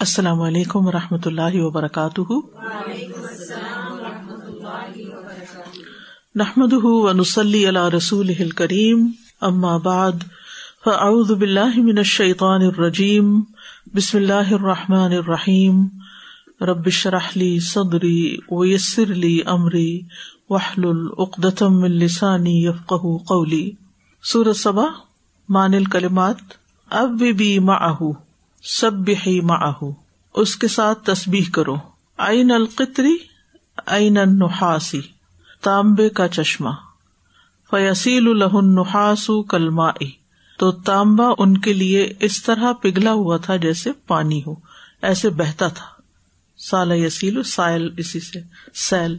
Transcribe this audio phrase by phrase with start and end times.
[0.00, 2.32] السلام علیکم و رحمۃ اللہ وبرکاتہ۔
[6.34, 10.12] نحمد ونسلی علی رسول کریم اما بعد،
[10.84, 13.40] فاعوذ باللہ من الشیطان الرجیم،
[13.94, 15.84] بسم اللہ الرحمٰن الرحیم۔
[16.60, 20.00] ربش رحلی صدری ویسر لی امری
[20.50, 22.92] وحل العقدم السانی یفق
[23.28, 23.70] قولی۔
[24.22, 24.86] سورت صبا
[25.48, 26.36] مان الکلمات،
[26.90, 28.10] اب بھی معه
[28.62, 29.08] سب
[29.42, 29.88] معه
[30.34, 31.76] اس کے ساتھ تسبیح کرو۔
[32.18, 33.16] عین القطری
[33.86, 35.00] عین النحاسی
[35.60, 36.70] تانبے کا چشمہ۔
[37.70, 39.90] فیصیل الہن نحاسو کلما
[40.58, 44.54] تو تانبا ان کے لیے اس طرح پگھلا ہوا تھا جیسے پانی ہو،
[45.02, 45.86] ایسے بہتا تھا۔
[46.56, 48.40] سال یسیل، سائل اسی سے۔
[48.74, 49.18] سیل۔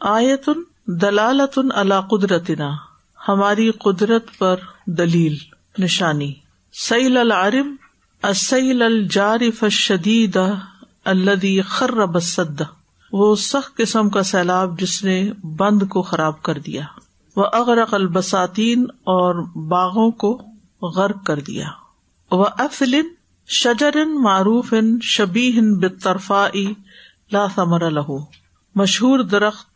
[0.00, 2.70] آیتن دلالتن اللہ قدرتنا،
[3.28, 4.56] ہماری قدرت پر
[4.86, 5.36] دلیل،
[5.78, 6.34] نشانی۔
[6.72, 7.76] سیل العرم
[8.24, 10.38] اصل الجارف الشدید
[11.04, 12.62] الدی خرب الصد
[13.12, 16.82] وہ سخت قسم کا سیلاب جس نے بند کو خراب کر دیا۔
[17.36, 20.42] وہ اغرق البساتین اور باغوں کو
[20.82, 21.68] غرق کر دیا۔
[22.30, 23.08] وہ افلن
[23.48, 26.48] شجرن معروف ان شبی بطرفا
[27.32, 28.18] لا ثمر لہو
[28.74, 29.68] مشہور درخت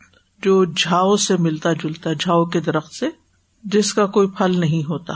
[0.43, 3.09] جو جھاؤ سے ملتا جلتا، جھاؤ کے درخت سے،
[3.63, 5.13] جس کا کوئی پھل نہیں ہوتا۔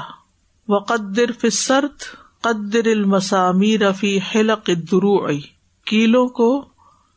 [0.67, 5.27] وہ قدر فسرت قدر المسامی رفی حلق درو
[5.85, 6.65] کیلوں کو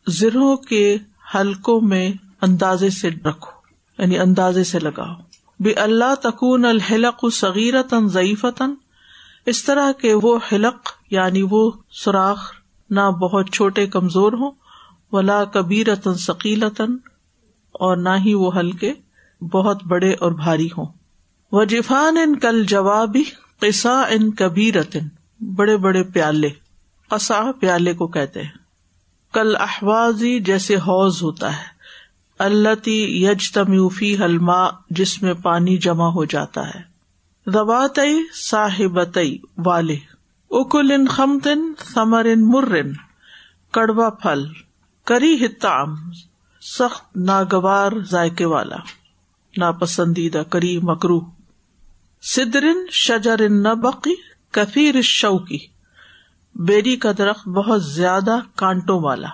[0.07, 0.97] زروں کے
[1.35, 3.51] حلقوں میں اندازے سے رکھو
[3.99, 5.15] یعنی اندازے سے لگاؤ۔
[5.61, 8.75] بے اللہ تکون الحلق صغیرتن ضعیفتن
[9.47, 12.53] اس طرح کے وہ حلق یعنی وہ سوراخ
[12.91, 14.51] نہ بہت چھوٹے کمزور ہوں،
[15.13, 16.97] ولا کبیرتن ثقیلتن
[17.73, 18.93] اور نہ ہی وہ ہلکے
[19.41, 20.87] بہت بڑے اور بھاری ہوں۔
[21.53, 23.23] وہ جفان ان کل جوابی
[23.61, 26.49] قصا ان کبیرتن بڑے بڑے پیالے
[27.09, 28.51] قصا پیالے کو کہتے ہیں۔
[29.33, 31.77] کل احوازی جیسے حوض ہوتا ہے
[32.39, 36.97] اللہ یج تمیوفی حلما جس میں پانی جمع ہو جاتا ہے۔
[37.47, 37.99] ربات
[38.35, 39.19] صاحبت
[39.59, 39.97] والے
[40.51, 42.93] اکل ان خمتن ثمر ان مرن،
[43.73, 44.47] کڑوا پھل
[45.05, 45.95] کری ہتام
[46.61, 48.77] سخت ناگوار ذائقے والا،
[49.57, 51.21] ناپسندیدہ کری مکرو
[52.23, 54.15] سدرن شجر نبقی
[54.57, 55.59] کثیر شوقی
[56.55, 59.29] بیری کا درخت بہت زیادہ کانٹوں والا۔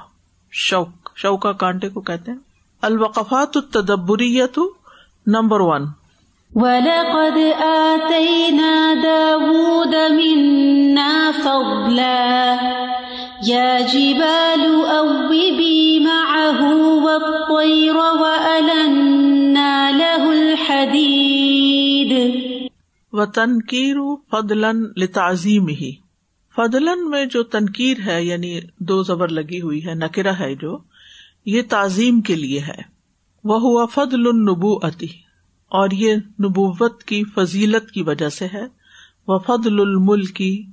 [0.53, 2.39] شوق شوقا کانٹے کو کہتے ہیں۔
[2.83, 4.59] الوقفات التدبریت
[5.27, 5.83] نمبر ون۔
[6.55, 12.57] وَلَقَدْ آتَيْنَا دَاوُودَ مِنَّا فَضْلًا۔
[13.49, 21.22] يَا جِبَالُ أَوِّبِي مَعَهُ وَالطَّيْرَ وَأَلَنَّا لَهُ الْحَدِيدِ
[23.13, 23.97] و تنقیر
[24.31, 25.93] فضلن لتعظیم ہی
[26.57, 30.79] فضلن میں جو تنقیر ہے یعنی دو زبر لگی ہوئی ہے نکرا ہے جو،
[31.47, 32.83] یہ تعظیم کے لیے ہے۔
[33.45, 34.77] وہ ہوا فضل النبو
[35.69, 38.65] اور یہ نبوت کی فضیلت کی وجہ سے ہے۔
[39.29, 40.67] وہ فضل الملک کی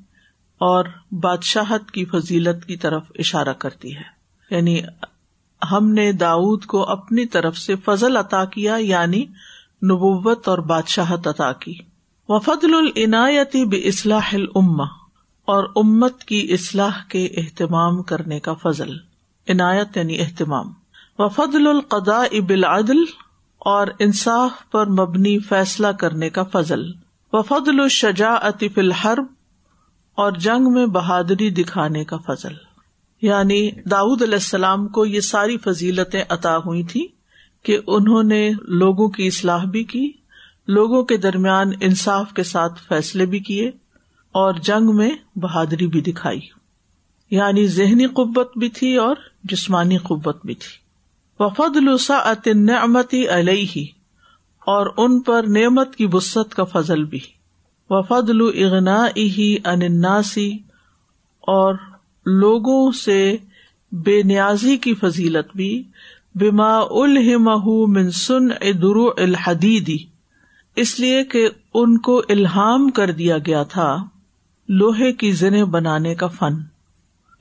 [0.57, 4.19] اور بادشاہت کی فضیلت کی طرف اشارہ کرتی ہے۔
[4.51, 4.81] یعنی
[5.72, 9.22] ہم نے داود کو اپنی طرف سے فضل عطا کیا یعنی
[9.83, 11.88] نبوت اور بادشاہت عطا کی۔
[12.29, 14.84] وفدل العنایتی بے اصلاح العما
[15.45, 18.97] اور امت کی اصلاح کے اہتمام کرنے کا فضل۔
[19.50, 20.66] عنایت یعنی اہتمام۔
[21.19, 23.03] وفدل القدا اب العدل
[23.57, 26.91] اور انصاف پر مبنی فیصلہ کرنے کا فضل۔
[27.34, 29.25] وفدل الشجا اطف الحرب،
[30.16, 32.53] اور جنگ میں بہادری دکھانے کا فضل۔
[33.22, 37.07] یعنی داود علیہ السلام کو یہ ساری فضیلتیں عطا ہوئی تھی
[37.63, 40.11] کہ انہوں نے لوگوں کی اصلاح بھی کی
[40.69, 43.72] لوگوں کے درمیان انصاف کے ساتھ فیصلے بھی کیے
[44.31, 46.40] اور جنگ میں بہادری بھی دکھائی۔
[47.31, 50.78] یعنی ذہنی قبت بھی تھی اور جسمانی قبت بھی تھی۔
[51.40, 53.85] وفد لسا نعمتی علیہ،
[54.66, 57.19] اور ان پر نعمت کی بست کا فضل بھی۔
[57.90, 58.29] وفد
[58.63, 60.53] اغنا ہی اناسی
[61.40, 61.75] اور
[62.25, 63.38] لوگوں سے
[63.91, 65.84] بے نیازی کی فضیلت بھی۔
[66.35, 70.18] بما الحمہ منسن ادرو الحدیدی
[70.75, 74.03] اس لیے کہ ان کو الہام کر دیا گیا تھا
[74.69, 76.53] لوہے کی زنیں بنانے کا فن۔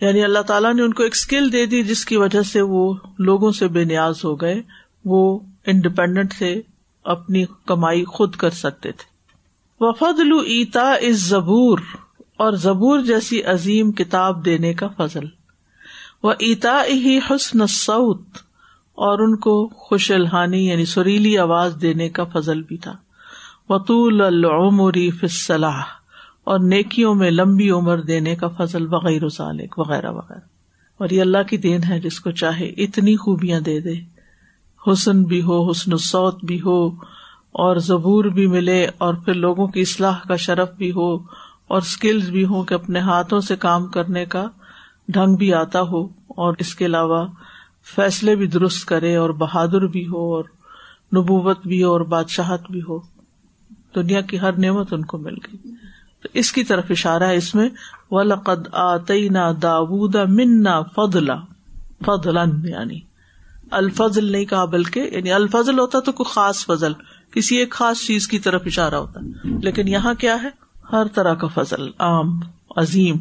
[0.00, 2.94] یعنی اللہ تعالیٰ نے ان کو ایک اسکل دے دی جس کی وجہ سے وہ
[3.18, 4.62] لوگوں سے بے نیاز ہو گئے،
[5.04, 6.60] وہ انڈیپینڈنٹ سے
[7.04, 9.18] اپنی کمائی خود کر سکتے تھے۔
[9.80, 11.78] وفد ایتا از زبور
[12.36, 15.24] اور زبور جیسی عظیم کتاب دینے کا فضل۔
[16.22, 18.22] وہ ایتا ہی حسن سعود
[18.94, 22.96] اور ان کو خوش الحانی یعنی سریلی آواز دینے کا فضل بھی تھا۔
[23.68, 25.80] وطول العمری فصلاح
[26.44, 29.24] اور نیکیوں میں لمبی عمر دینے کا فضل وغیرہ
[29.78, 30.40] وغیرہ وغیرہ۔
[30.98, 34.18] اور یہ اللہ کی دین ہے جس کو چاہے اتنی خوبیاں دے دے۔
[34.86, 36.88] حسن بھی ہو، حسن سوت بھی ہو،
[37.52, 41.14] اور زبور بھی ملے، اور پھر لوگوں کی اصلاح کا شرف بھی ہو،
[41.68, 44.46] اور اسکلز بھی ہوں کہ اپنے ہاتھوں سے کام کرنے کا
[45.08, 47.26] ڈھنگ بھی آتا ہو۔ اور اس کے علاوہ
[47.96, 50.44] فیصلے بھی درست کرے اور بہادر بھی ہو، اور
[51.16, 53.17] نبوت بھی ہو، اور بادشاہت بھی ہو۔
[54.02, 55.72] دنیا کی ہر نعمت ان کو مل گئی۔
[56.22, 57.68] تو اس کی طرف اشارہ ہے اس میں
[58.10, 61.36] و لقد آتینا داود منا فضلا
[62.06, 63.00] فضلن یعنی
[63.70, 66.92] الفضل نہیں کہا بلکہ یعنی الفضل ہوتا تو کوئی خاص فضل،
[67.30, 70.48] کسی ایک خاص چیز کی طرف اشارہ ہوتا۔ لیکن یہاں کیا ہے؟
[70.92, 72.40] ہر طرح کا فضل، عام،
[72.76, 73.16] عظیم۔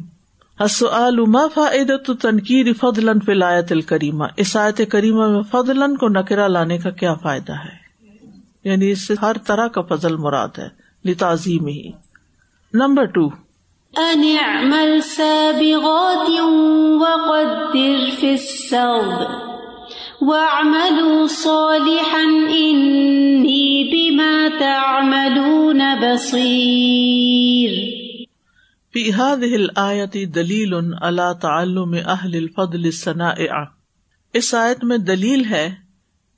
[1.28, 6.90] ما فائدت تنقید فضلن فلایت الکریمہ؟ اس آیت کریمہ میں فضلن کو نکرا لانے کا
[6.90, 7.87] کیا فائدہ ہے؟
[8.68, 10.70] یعنی اس سے ہر طرح کا فضل مراد ہے
[11.06, 11.92] لتعظیم ہی۔
[12.74, 13.30] نمبر ٹو
[15.04, 16.30] سابغات
[17.02, 19.48] وقدر في السرد
[20.22, 22.22] واعملوا صالحا
[22.52, 27.72] إني بما تعملون بصير
[28.94, 33.54] في هذه الآية دلیل على تعلم اہل الفضل الصنائع۔
[34.34, 35.76] اس آیت میں دلیل ہے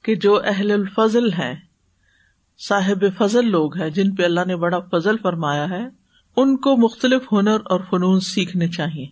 [0.04, 1.56] کہ جو اہل الفضل ہیں
[2.68, 5.88] صاحب فضل لوگ ہیں جن پہ اللہ نے بڑا فضل فرمایا ہے،
[6.36, 9.08] ان کو مختلف ہنر اور فنون سیکھنے چاہیے۔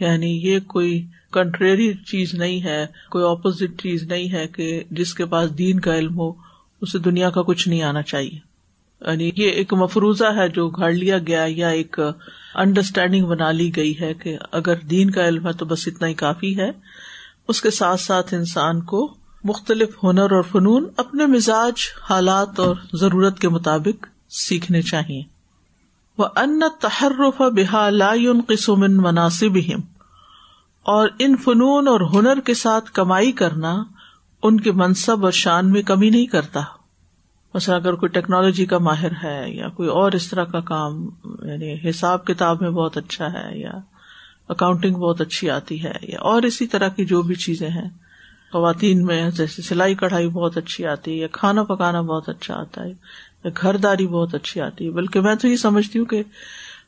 [0.00, 5.24] یعنی یہ کوئی کنٹریری چیز نہیں ہے، کوئی اپوزٹ چیز نہیں ہے کہ جس کے
[5.24, 6.32] پاس دین کا علم ہو،
[6.80, 8.54] اسے دنیا کا کچھ نہیں آنا چاہیے۔
[9.06, 12.00] یعنی یہ ایک مفروضہ ہے جو گھڑ لیا گیا یا ایک
[12.54, 16.14] انڈرسٹینڈنگ بنا لی گئی ہے کہ اگر دین کا علم ہے تو بس اتنا ہی
[16.14, 16.70] کافی ہے۔
[17.48, 19.14] اس کے ساتھ ساتھ انسان کو
[19.44, 21.72] مختلف ہنر اور فنون اپنے مزاج،
[22.10, 25.22] حالات اور ضرورت کے مطابق سیکھنے چاہیے۔
[26.18, 29.58] وہ ان تحرف بحا لائن قسم مناسب
[30.82, 33.84] اور ان فنون اور ہنر کے ساتھ کمائی کرنا
[34.42, 36.60] ان کے منصب اور شان میں کمی نہیں کرتا۔
[37.54, 41.90] مثلا اگر کوئی ٹیکنالوجی کا ماہر ہے یا کوئی اور اس طرح کا کام یعنی
[41.90, 43.72] حساب کتاب میں بہت اچھا ہے یا
[44.48, 47.88] اکاؤنٹنگ بہت اچھی آتی ہے یا اور اسی طرح کی جو بھی چیزیں ہیں
[48.54, 52.82] خواتین میں جیسے سلائی کڑھائی بہت اچھی آتی ہے، یا کھانا پکانا بہت اچھا آتا
[52.82, 52.90] ہے،
[53.44, 56.22] یا گھر داری بہت اچھی آتی ہے۔ بلکہ میں تو یہ سمجھتی ہوں کہ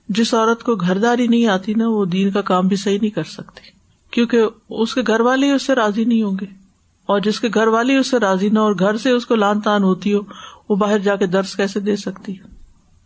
[0.08, 3.10] جس عورت کو گھر داری نہیں آتی نا، وہ دین کا کام بھی صحیح نہیں
[3.10, 3.70] کر سکتی۔
[4.10, 6.66] کیونکہ اس کے گھر والے اس سے راضی نہیں ہوں گے۔
[7.06, 9.60] اور جس کے گھر والی اس سے راضی نہ اور گھر سے اس کو لان
[9.60, 10.20] تان ہوتی ہو،
[10.68, 12.34] وہ باہر جا کے درس کیسے دے سکتی؟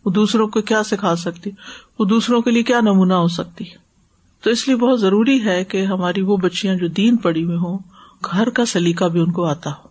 [0.05, 1.49] وہ دوسروں کو کیا سکھا سکتی؟
[1.99, 3.65] وہ دوسروں کے لیے کیا نمونہ ہو سکتی؟
[4.43, 7.79] تو اس لیے بہت ضروری ہے کہ ہماری وہ بچیاں جو دین پڑی ہوئی ہوں
[8.31, 9.87] گھر کا سلیقہ بھی ان کو آتا ہو۔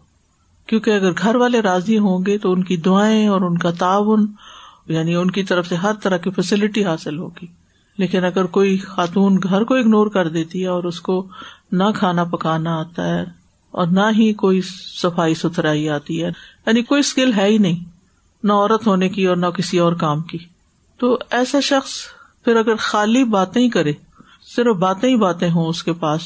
[0.67, 4.27] کیونکہ اگر گھر والے راضی ہوں گے تو ان کی دعائیں اور ان کا تعاون
[4.87, 7.47] یعنی ان کی طرف سے ہر طرح کی فیسلٹی حاصل ہوگی۔
[7.99, 11.29] لیکن اگر کوئی خاتون گھر کو اگنور کر دیتی ہے اور اس کو
[11.73, 13.23] نہ کھانا پکانا آتا ہے
[13.71, 14.61] اور نہ ہی کوئی
[15.03, 16.29] صفائی ستھرائی آتی ہے
[16.67, 17.85] یعنی کوئی اسکل ہے ہی نہیں،
[18.43, 20.38] نہ عورت ہونے کی اور نہ کسی اور کام کی۔
[20.99, 21.91] تو ایسا شخص
[22.44, 23.93] پھر اگر خالی باتیں ہی کرے،
[24.56, 26.21] صرف باتیں ہی باتیں ہوں اس کے پاس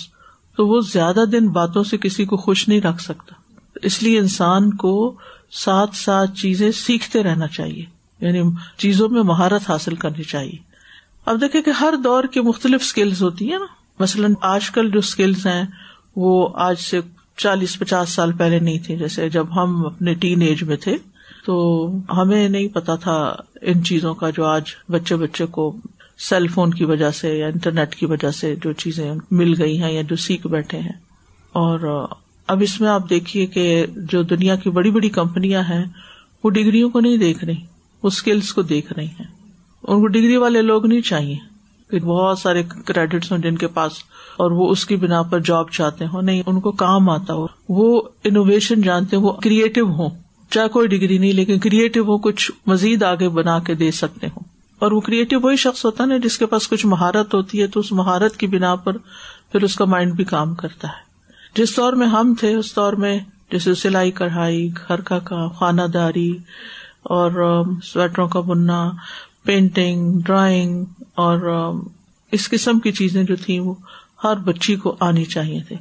[0.57, 3.35] تو وہ زیادہ دن باتوں سے کسی کو خوش نہیں رکھ سکتا۔
[3.83, 5.15] اس لیے انسان کو
[5.51, 7.85] ساتھ ساتھ چیزیں سیکھتے رہنا چاہیے۔
[8.21, 8.43] یعنی
[8.79, 10.57] چیزوں میں مہارت حاصل کرنی چاہیے۔
[11.27, 13.67] اب دیکھیں کہ ہر دور کی مختلف اسکلز ہوتی ہیں نا۔
[13.99, 15.65] مثلاً آج کل جو اسکلز ہیں،
[16.17, 17.01] وہ آج سے
[17.37, 20.97] چالیس، پچاس سال پہلے نہیں تھے۔ جیسے جب ہم اپنے ٹین ایج میں تھے،
[21.47, 25.77] تو ہمیں نہیں پتا تھا ان چیزوں کا جو آج بچے بچے کو
[26.19, 29.93] سیل فون کی وجہ سے یا انٹرنیٹ کی وجہ سے جو چیزیں مل گئی ہیں
[29.93, 30.93] یا جو سیکھ بیٹھے ہیں۔
[31.53, 32.07] اور
[32.47, 35.85] اب اس میں آپ دیکھیے کہ جو دنیا کی بڑی بڑی کمپنیاں ہیں،
[36.45, 37.57] وہ ڈگریوں کو نہیں دیکھ رہی،
[38.03, 39.25] وہ اسکلس کو دیکھ رہی ہیں۔
[39.89, 41.37] ان کو ڈگری والے لوگ نہیں چاہیے۔
[41.91, 43.93] کہ بہت سارے کریڈٹس ہوں جن کے پاس
[44.37, 47.47] اور وہ اس کی بنا پر جاب چاہتے ہوں۔ نہیں، ان کو کام آتا ہو۔
[47.69, 50.11] وہ انوویشن جانتے وہ کریٹو ہوں۔
[50.51, 54.44] چاہے کوئی ڈگری نہیں، لیکن کریٹو ہو کچھ مزید آگے بنا کے دے سکتے ہوں۔
[54.85, 57.81] اور وہ کریٹو وہی شخص ہوتا نا جس کے پاس کچھ مہارت ہوتی ہے تو
[57.81, 58.97] اس مہارت کی بنا پر
[59.53, 61.03] پھر اس کا مائنڈ بھی کام کرتا ہے۔
[61.55, 63.19] جس دور میں ہم تھے، اس دور میں
[63.51, 66.33] جیسے سلائی، کڑھائی، گھر کا کام خانہ داری
[67.03, 68.91] اور سویٹروں کا بننا
[69.45, 71.71] پینٹنگ ڈرائنگ اور
[72.33, 73.75] اس قسم کی چیزیں جو تھیں وہ
[74.25, 75.77] ہر بچی کو آنی چاہیے تھے۔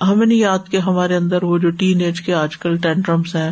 [0.00, 3.50] ہمیں نہیں یاد کہ ہمارے اندر وہ جو ٹین ایج کے آج کل ٹینٹرمس ہیں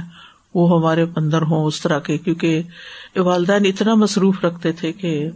[0.58, 2.62] وہ ہمارے اندر ہوں اس طرح کے، کیونکہ
[3.16, 5.30] والدین اتنا مصروف رکھتے تھے کہ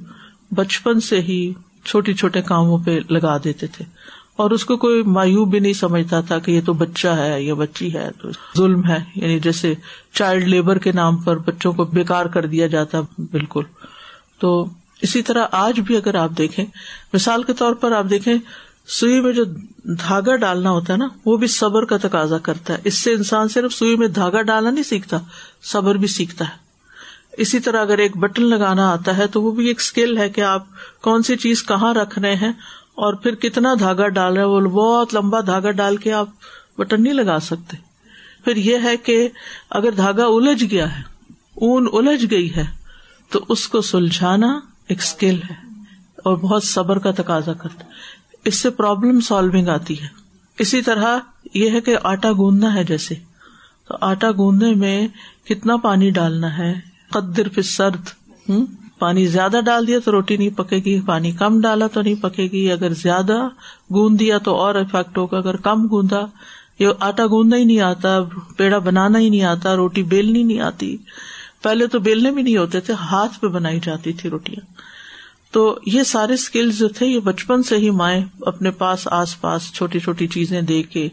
[0.51, 1.53] بچپن سے ہی
[1.85, 3.85] چھوٹی چھوٹے کاموں پہ لگا دیتے تھے۔
[4.37, 7.55] اور اس کو کوئی مایوب بھی نہیں سمجھتا تھا کہ یہ تو بچہ ہے یا
[7.55, 9.75] بچی ہے، تو ظلم ہے۔ یعنی جیسے
[10.13, 13.63] چائلڈ لیبر کے نام پر بچوں کو بےکار کر دیا جاتا، بالکل۔
[14.39, 14.67] تو
[15.03, 16.65] اسی طرح آج بھی اگر آپ دیکھیں،
[17.13, 18.35] مثال کے طور پر آپ دیکھیں
[18.87, 19.45] سوئی میں جو
[19.85, 23.49] دھاگا ڈالنا ہوتا ہے نا، وہ بھی صبر کا تقاضا کرتا ہے۔ اس سے انسان
[23.49, 25.17] صرف سوئی میں دھاگا ڈالنا نہیں سیکھتا،
[25.63, 26.63] صبر بھی سیکھتا ہے۔
[27.33, 30.41] اسی طرح اگر ایک بٹن لگانا آتا ہے تو وہ بھی ایک اسکل ہے کہ
[30.41, 30.65] آپ
[31.03, 32.53] کون سی چیز کہاں رکھ رہے ہیں
[32.95, 36.29] اور پھر کتنا دھاگا ڈال رہے وہ بہت لمبا دھاگا ڈال کے آپ
[36.79, 37.77] بٹن نہیں لگا سکتے۔
[38.45, 39.29] پھر یہ ہے کہ
[39.71, 41.03] اگر دھاگا الجھ گیا ہے،
[41.55, 42.65] اون الجھ گئی ہے،
[43.31, 45.55] تو اس کو سلجھانا ایک اسکل ہے
[46.25, 47.85] اور بہت صبر کا تقاضا کرتا
[48.45, 50.07] اس سے پرابلم سالونگ آتی ہے۔
[50.59, 51.19] اسی طرح
[51.55, 53.15] یہ ہے کہ آٹا گوندنا ہے جیسے۔
[53.89, 55.09] تو آٹا گوندنے میں
[55.45, 56.75] کتنا پانی ڈالنا ہے؟
[57.11, 58.09] قدر پھر سرد
[58.49, 58.67] ہوں
[58.99, 62.43] پانی زیادہ ڈال دیا تو روٹی نہیں پکے گی، پانی کم ڈالا تو نہیں پکے
[62.43, 63.49] گی۔ اگر زیادہ
[63.93, 66.21] گوند دیا تو اور افیکٹ ہوگا۔ اگر کم گوندا،
[66.79, 68.19] یہ آٹا گوندنا ہی نہیں آتا،
[68.57, 70.97] پیڑا بنانا ہی نہیں آتا، روٹی بیلنی نہیں آتی۔
[71.63, 74.92] پہلے تو بیلنے بھی نہیں ہوتے تھے، ہاتھ پہ بنائی جاتی تھی روٹیاں۔
[75.53, 79.73] تو یہ سارے اسکل جو تھے یہ بچپن سے ہی مائیں اپنے پاس آس پاس
[79.73, 81.09] چھوٹی چھوٹی چیزیں دے کے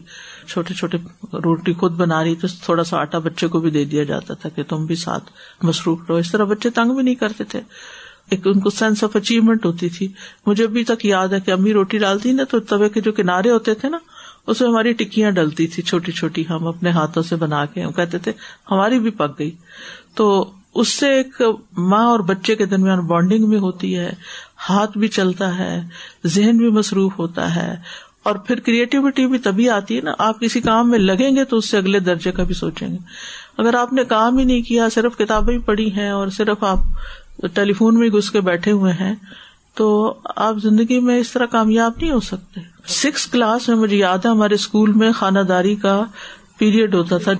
[0.48, 0.98] چھوٹے چھوٹے
[1.32, 4.48] روٹی خود بنا رہی تو تھوڑا سا آٹا بچے کو بھی دے دیا جاتا تھا
[4.48, 5.24] کہ تم بھی ساتھ
[5.62, 7.60] مصروف رہو۔ اس طرح بچے تنگ بھی نہیں کرتے تھے۔
[8.30, 10.08] ایک ان کو سینس آف اچیومنٹ ہوتی تھی۔
[10.46, 13.50] مجھے ابھی تک یاد ہے کہ امی روٹی ڈالتی نا تو توے کے جو کنارے
[13.50, 13.98] ہوتے تھے نا،
[14.46, 17.92] اس میں ہماری ٹکیاں ڈلتی تھی چھوٹی چھوٹی ہم اپنے ہاتھوں سے بنا کے۔ ہم
[17.92, 18.32] کہتے تھے،
[18.70, 19.50] ہماری بھی پک گئی۔
[20.14, 21.40] تو اس سے ایک
[21.76, 24.10] ماں اور بچے کے درمیان بانڈنگ بھی ہوتی ہے،
[24.68, 25.80] ہاتھ بھی چلتا ہے،
[26.26, 27.74] ذہن بھی مصروف ہوتا ہے،
[28.22, 31.56] اور پھر کریٹیوٹی بھی تبھی آتی ہے نا، آپ کسی کام میں لگیں گے تو
[31.56, 32.96] اس سے اگلے درجے کا بھی سوچیں گے۔
[33.58, 37.72] اگر آپ نے کام ہی نہیں کیا، صرف کتابیں پڑھی ہیں اور صرف آپ ٹیلی
[37.72, 39.14] فون میں گھس کے بیٹھے ہوئے ہیں،
[39.74, 44.18] تو آپ زندگی میں اس طرح کامیاب نہیں ہو سکتے۔ سکس کلاس میں مجھے یاد
[44.24, 46.02] ہے، ہمارے اسکول میں خانہ داری کا
[46.58, 47.32] پیریڈ ہوتا تھا۔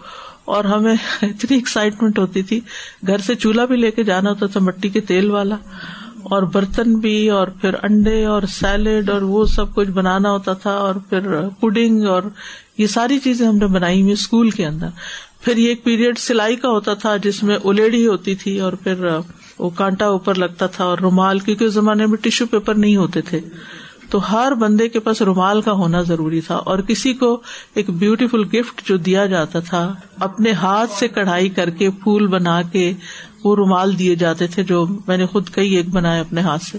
[0.44, 2.61] اور ہمیں اتنی ایکسائٹمنٹ ہوتی تھی۔
[3.06, 5.56] گھر سے چولہا بھی لے کے جانا ہوتا تھا، مٹی کے تیل والا۔
[6.23, 10.70] اور برتن بھی، اور پھر انڈے، اور سیلڈ اور وہ سب کچھ بنانا ہوتا تھا،
[10.70, 12.23] اور پھر پڈنگ اور
[12.78, 14.88] یہ ساری چیزیں ہم نے بنائی ہوئی اسکول کے اندر۔
[15.40, 19.06] پھر یہ ایک پیریڈ سلائی کا ہوتا تھا، جس میں الیڑی ہوتی تھی، اور پھر
[19.59, 23.20] وہ کانٹا اوپر لگتا تھا اور رومال، کیونکہ اس زمانے میں ٹیشو پیپر نہیں ہوتے
[23.20, 23.40] تھے۔
[24.11, 27.40] تو ہر بندے کے پاس رومال کا ہونا ضروری تھا اور کسی کو
[27.75, 32.62] ایک بیوٹیفل گفٹ جو دیا جاتا تھا، اپنے ہاتھ سے کڑھائی کر کے پھول بنا
[32.62, 32.93] کے
[33.45, 36.79] وہ رومال دیے جاتے تھے جو میں نے خود کئی ایک بنایا اپنے ہاتھ سے۔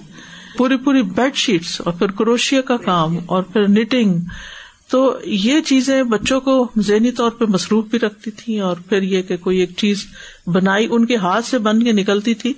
[0.58, 4.20] پوری پوری بیڈ شیٹس اور پھر کروشیا کا کام اور پھر نیٹنگ
[4.92, 9.22] تو یہ چیزیں بچوں کو ذہنی طور پہ مصروف بھی رکھتی تھی اور پھر یہ
[9.22, 10.06] کہ کوئی ایک چیز
[10.48, 12.54] بنائی ان کے ہاتھ سے بن کے نکلتی تھی۔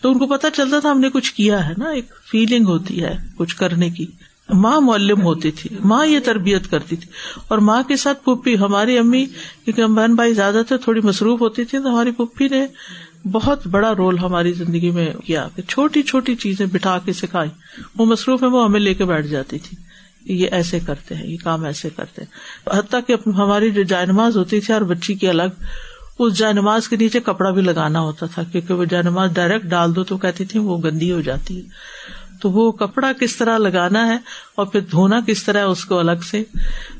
[0.00, 3.02] تو ان کو پتا چلتا تھا ہم نے کچھ کیا ہے نا، ایک فیلنگ ہوتی
[3.02, 4.06] ہے کچھ کرنے کی۔
[4.52, 7.08] ماں معلم ہوتی تھی، ماں یہ تربیت کرتی تھی۔
[7.48, 9.26] اور ماں کے ساتھ پپی ہماری امی،
[9.64, 12.66] کیونکہ ہم بہن بھائی زیادہ تر تھوڑی مصروف ہوتی تھی، تو ہماری پپی نے
[13.32, 17.50] بہت بڑا رول ہماری زندگی میں کیا۔ کہ چھوٹی چھوٹی چیزیں بٹھا کے سکھائی۔
[17.98, 19.76] وہ مصروف ہے وہ ہمیں لے کے بیٹھ جاتی تھی۔
[20.34, 22.38] یہ ایسے کرتے ہیں، یہ کام ایسے کرتے ہیں۔
[22.78, 25.62] حتیٰ کہ ہماری جو جائے نماز ہوتی تھی اور بچی کی الگ
[26.22, 29.64] اس جائے نماز کے نیچے کپڑا بھی لگانا ہوتا تھا، کیونکہ وہ جائے نماز ڈائریکٹ
[29.64, 31.62] ڈال دو تو کہتی تھی وہ گندی ہو جاتی ہے۔
[32.40, 34.18] تو وہ کپڑا کس طرح لگانا ہے
[34.54, 36.44] اور پھر دھونا کس طرح اس کو الگ سے۔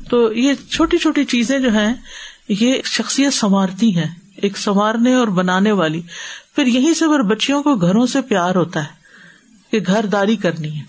[0.09, 1.93] تو یہ چھوٹی چھوٹی چیزیں جو ہیں،
[2.49, 6.01] یہ شخصیت سنوارتی ہیں، ایک سنوارنے اور بنانے والی۔
[6.55, 9.01] پھر یہیں سے پھر بچیوں کو گھروں سے پیار ہوتا ہے
[9.71, 10.83] کہ گھر داری کرنی ہے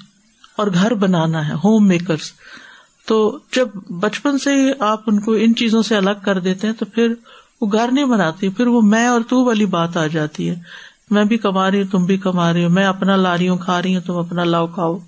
[0.57, 2.33] اور گھر بنانا ہے ہوم میکرس
[3.07, 6.85] تو جب بچپن سے آپ ان کو ان چیزوں سے الگ کر دیتے ہیں تو
[6.85, 7.15] پھر
[7.62, 10.54] وہ گھر نہیں بناتی پھر وہ میں اور تو والی بات آ جاتی ہے۔
[11.11, 13.59] میں بھی کما رہی ہوں، تم بھی کما رہی ہوں میں اپنا لا رہی ہوں
[13.59, 14.99] کھا رہی ہوں، تم اپنا لاؤ کھاؤ۔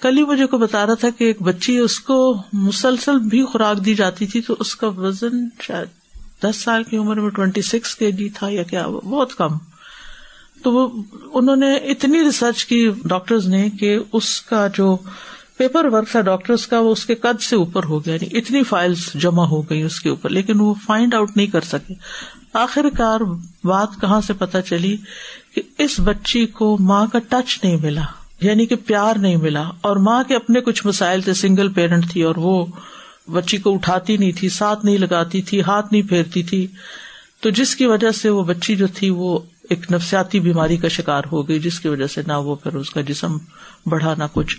[0.00, 3.84] کل ہی مجھے کو بتا رہا تھا کہ ایک بچی اس کو مسلسل بھی خوراک
[3.84, 5.88] دی جاتی تھی، تو اس کا وزن شاید
[6.42, 9.48] دس سال کی عمر میں ٹوینٹی سکس کے جی تھا یا کیا، بہت کم۔
[10.62, 11.02] تو وہ،
[11.34, 14.96] انہوں نے اتنی ریسرچ کی ڈاکٹر نے کہ اس کا جو
[15.56, 18.62] پیپر ورک تھا ڈاکٹرس کا وہ اس کے قد سے اوپر ہو گیا یعنی اتنی
[18.62, 21.94] فائلس جمع ہو گئی اس کے اوپر، لیکن وہ فائنڈ آؤٹ نہیں کر سکے۔
[22.52, 23.20] آخر کار
[23.64, 24.96] بات کہاں سے پتا چلی
[25.54, 28.02] کہ اس بچی کو ماں کا ٹچ نہیں ملا
[28.40, 32.22] یعنی کہ پیار نہیں ملا۔ اور ماں کے اپنے کچھ مسائل تھے سنگل پیرنٹ تھی
[32.22, 32.66] اور وہ
[33.32, 36.66] بچی کو اٹھاتی نہیں تھی، ساتھ نہیں لگاتی تھی، ہاتھ نہیں پھیرتی تھی۔
[37.40, 39.38] تو جس کی وجہ سے وہ بچی جو تھی، وہ
[39.70, 42.90] ایک نفسیاتی بیماری کا شکار ہو گئی، جس کی وجہ سے نہ وہ پھر اس
[42.90, 43.36] کا جسم
[43.86, 44.56] بڑھا، نہ کچھ۔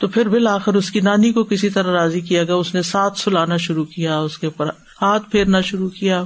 [0.00, 3.18] تو پھر بالآخر اس کی نانی کو کسی طرح راضی کیا گیا، اس نے ساتھ
[3.18, 4.66] سلانا شروع کیا، اس کے اوپر
[5.02, 6.24] ہاتھ پھیرنا شروع کیا،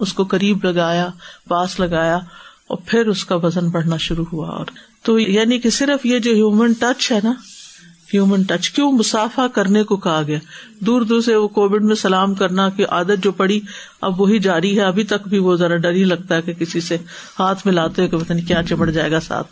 [0.00, 1.08] اس کو قریب لگایا،
[1.48, 2.18] پاس لگایا،
[2.66, 4.66] اور پھر اس کا وزن بڑھنا شروع ہوا۔ اور
[5.02, 7.32] تو یعنی کہ صرف یہ جو ہیومن ٹچ ہے نا
[8.14, 10.38] ہیومن ٹچ کیوں مسافہ کرنے کو کہا گیا؟
[10.80, 13.60] دور دور سے وہ کووڈ میں سلام کرنا کی عادت جو پڑی،
[14.00, 16.80] اب وہی جاری ہے، ابھی تک بھی وہ ذرا ڈر ہی لگتا ہے کہ کسی
[16.80, 16.96] سے
[17.38, 19.46] ہاتھ میں لاتے کہ پتہ نہیں کیا چپڑ جائے گا ساتھ۔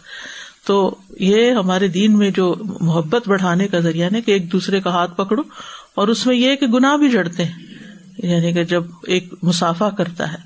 [0.67, 4.91] تو یہ ہمارے دین میں جو محبت بڑھانے کا ذریعہ نا کہ ایک دوسرے کا
[4.91, 5.43] ہاتھ پکڑو
[5.95, 7.67] اور اس میں یہ کہ گناہ بھی جڑتے ہیں۔
[8.19, 10.39] یعنی کہ جب ایک مسافہ کرتا ہے،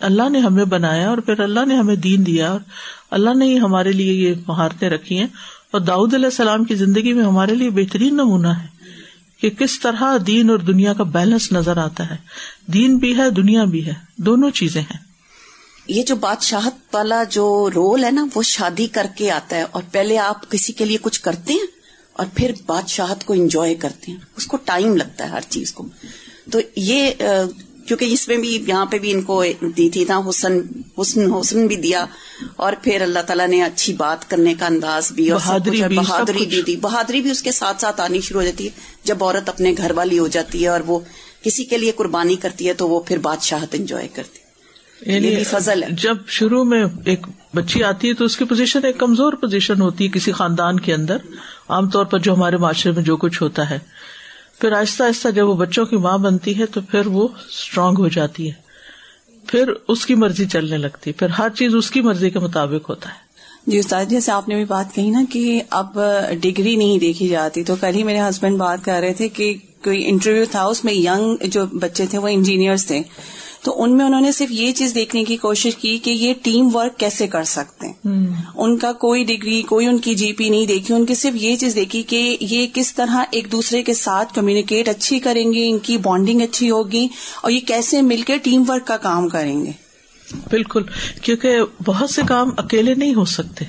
[0.00, 2.60] اللہ نے ہمیں بنایا اور پھر اللہ نے ہمیں دین دیا اور
[3.10, 5.26] اللہ نے ہی ہمارے لیے یہ مہارتیں رکھی ہیں۔
[5.70, 8.66] اور داؤد علیہ السلام کی زندگی میں ہمارے لیے بہترین نمونہ ہے
[9.40, 12.16] کہ کس طرح دین اور دنیا کا بیلنس نظر آتا ہے۔
[12.66, 15.07] دین بھی ہے، دنیا بھی ہے، دونوں چیزیں ہیں۔
[15.88, 19.82] یہ جو بادشاہت والا جو رول ہے نا وہ شادی کر کے آتا ہے اور
[19.92, 21.66] پہلے آپ کسی کے لیے کچھ کرتے ہیں
[22.12, 25.86] اور پھر بادشاہت کو انجوائے کرتے ہیں۔ اس کو ٹائم لگتا ہے ہر چیز کو۔
[26.50, 27.10] تو یہ
[27.86, 29.44] کیونکہ اس میں بھی یہاں پہ بھی ان کو
[29.76, 30.60] دی تھی نا حسن
[31.00, 32.06] حسن حسن بھی دیا
[32.56, 36.46] اور پھر اللہ تعالیٰ نے اچھی بات کرنے کا انداز بھی اور بہادری بھی بہادری
[36.46, 38.70] بھی دی۔ بہادری بھی اس کے ساتھ ساتھ آنی شروع ہو جاتی ہے۔
[39.04, 40.98] جب عورت اپنے گھر والی ہو جاتی ہے اور وہ
[41.42, 44.47] کسی کے لیے قربانی کرتی ہے تو وہ پھر بادشاہت انجوائے کرتی ہے۔
[45.06, 48.98] یعنی فضل ہے۔ جب شروع میں ایک بچی آتی ہے تو اس کی پوزیشن ایک
[48.98, 51.16] کمزور پوزیشن ہوتی ہے کسی خاندان کے اندر۔
[51.68, 53.78] عام طور پر جو ہمارے معاشرے میں جو کچھ ہوتا ہے۔
[54.60, 58.08] پھر آہستہ آہستہ جب وہ بچوں کی ماں بنتی ہے تو پھر وہ اسٹرانگ ہو
[58.08, 58.68] جاتی ہے۔
[59.46, 63.08] پھر اس کی مرضی چلنے لگتی پھر ہر چیز اس کی مرضی کے مطابق ہوتا
[63.08, 63.28] ہے۔
[63.66, 65.98] جی استاد جیسے آپ نے بھی بات کہی نا کہ اب
[66.40, 70.08] ڈگری نہیں دیکھی جاتی۔ تو کل ہی میرے ہسبینڈ بات کر رہے تھے کہ کوئی
[70.08, 73.02] انٹرویو تھا اس میں ینگ جو بچے تھے وہ انجینئرس تھے۔
[73.68, 76.76] تو ان میں انہوں نے صرف یہ چیز دیکھنے کی کوشش کی کہ یہ ٹیم
[76.76, 80.66] ورک کیسے کر سکتے ہیں۔ ان کا کوئی ڈگری کوئی ان کی جی پی نہیں
[80.66, 84.34] دیکھی ان کی صرف یہ چیز دیکھی کہ یہ کس طرح ایک دوسرے کے ساتھ
[84.34, 87.08] کمیونیکیٹ اچھی کریں گے ان کی بانڈنگ اچھی ہوگی
[87.42, 89.70] اور یہ کیسے مل کے ٹیم ورک کا کام کریں گے۔
[90.50, 90.82] بالکل
[91.22, 91.56] کیونکہ
[91.86, 93.64] بہت سے کام اکیلے نہیں ہو سکتے۔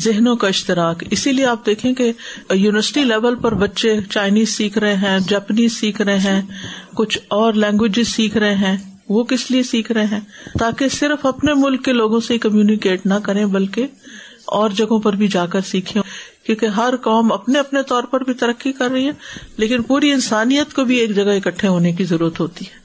[0.00, 2.12] ذہنوں کا اشتراک۔ اسی لیے آپ دیکھیں کہ
[2.50, 6.42] یونیورسٹی لیول پر بچے چائنیز سیکھ رہے ہیں جاپنیز سیکھ رہے ہیں
[6.94, 10.20] کچھ اور لینگویج سیکھ رہے ہیں۔ وہ کس لیے سیکھ رہے ہیں؟
[10.58, 13.86] تاکہ صرف اپنے ملک کے لوگوں سے کمیونیکیٹ نہ کریں، بلکہ
[14.44, 16.02] اور جگہوں پر بھی جا کر سیکھیں۔
[16.44, 19.12] کیونکہ ہر قوم اپنے اپنے طور پر بھی ترقی کر رہی ہے،
[19.56, 22.80] لیکن پوری انسانیت کو بھی ایک جگہ اکٹھے ہونے کی ضرورت ہوتی ہے،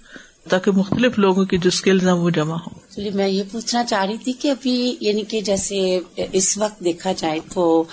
[0.50, 4.18] تاکہ مختلف لوگوں کی جو اسکلز ہیں وہ جمع ہو میں یہ پوچھنا چاہ رہی
[4.18, 6.00] تھی کہ ابھی یعنی کہ جیسے
[6.32, 7.84] اس وقت دیکھا جائے تو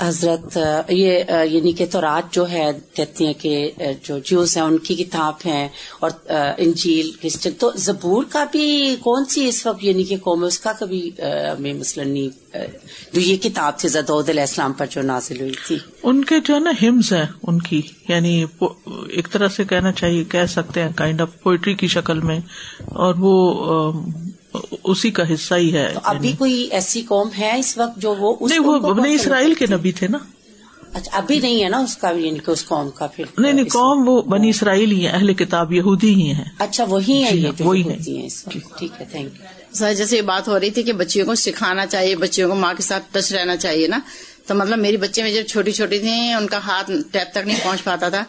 [0.00, 0.56] حضرت
[0.88, 3.70] یہ یعنی کہ تورات جو ہے، کہتے ہیں کہ
[4.04, 5.68] جو جوز ہیں، ان کی کتاب ہیں
[6.00, 6.10] اور
[6.58, 10.72] انجیل کرسچن تو زبور کا بھی کون سی اس وقت یعنی کہ قوم اس کا
[10.78, 12.64] کبھی ہمیں مثلاً نہیں
[13.12, 16.54] جو یہ کتاب تھی زدود علیہ السلام پر جو نازل ہوئی تھی۔ ان کے جو
[16.54, 20.90] ہے نا ہمز ہیں، ان کی یعنی ایک طرح سے کہنا چاہیے، کہہ سکتے ہیں
[20.96, 22.38] کائنڈ آف پوئٹری کی شکل میں،
[22.86, 23.92] اور وہ
[24.84, 28.34] اسی کا حصہ ہی ہے ابھی یعنی کوئی ایسی قوم ہے اس وقت جو وہ
[28.40, 30.18] نہیں وہ بنی اسرائیل کے نبی تھے نا۔
[30.92, 33.68] اچھا ابھی نہیں ہے نا اس کا یعنی کہ اس قوم کا پھر نہیں نہیں
[33.68, 37.64] قوم وہ بنی اسرائیل ہی ہے اہل کتاب یہودی ہی ہے اچھا وہی ہے جی
[37.64, 37.96] وہی ہے
[38.78, 41.86] ٹھیک ہے تھینک یو سر جیسے یہ بات ہو رہی تھی کہ بچیوں کو سکھانا
[41.86, 43.98] چاہیے بچیوں کو ماں کے ساتھ ٹچ رہنا چاہیے نا۔
[44.46, 47.60] تو مطلب میری بچے میں جب چھوٹی چھوٹی تھی ان کا ہاتھ ٹیپ تک نہیں
[47.64, 48.22] پہنچ پاتا تھا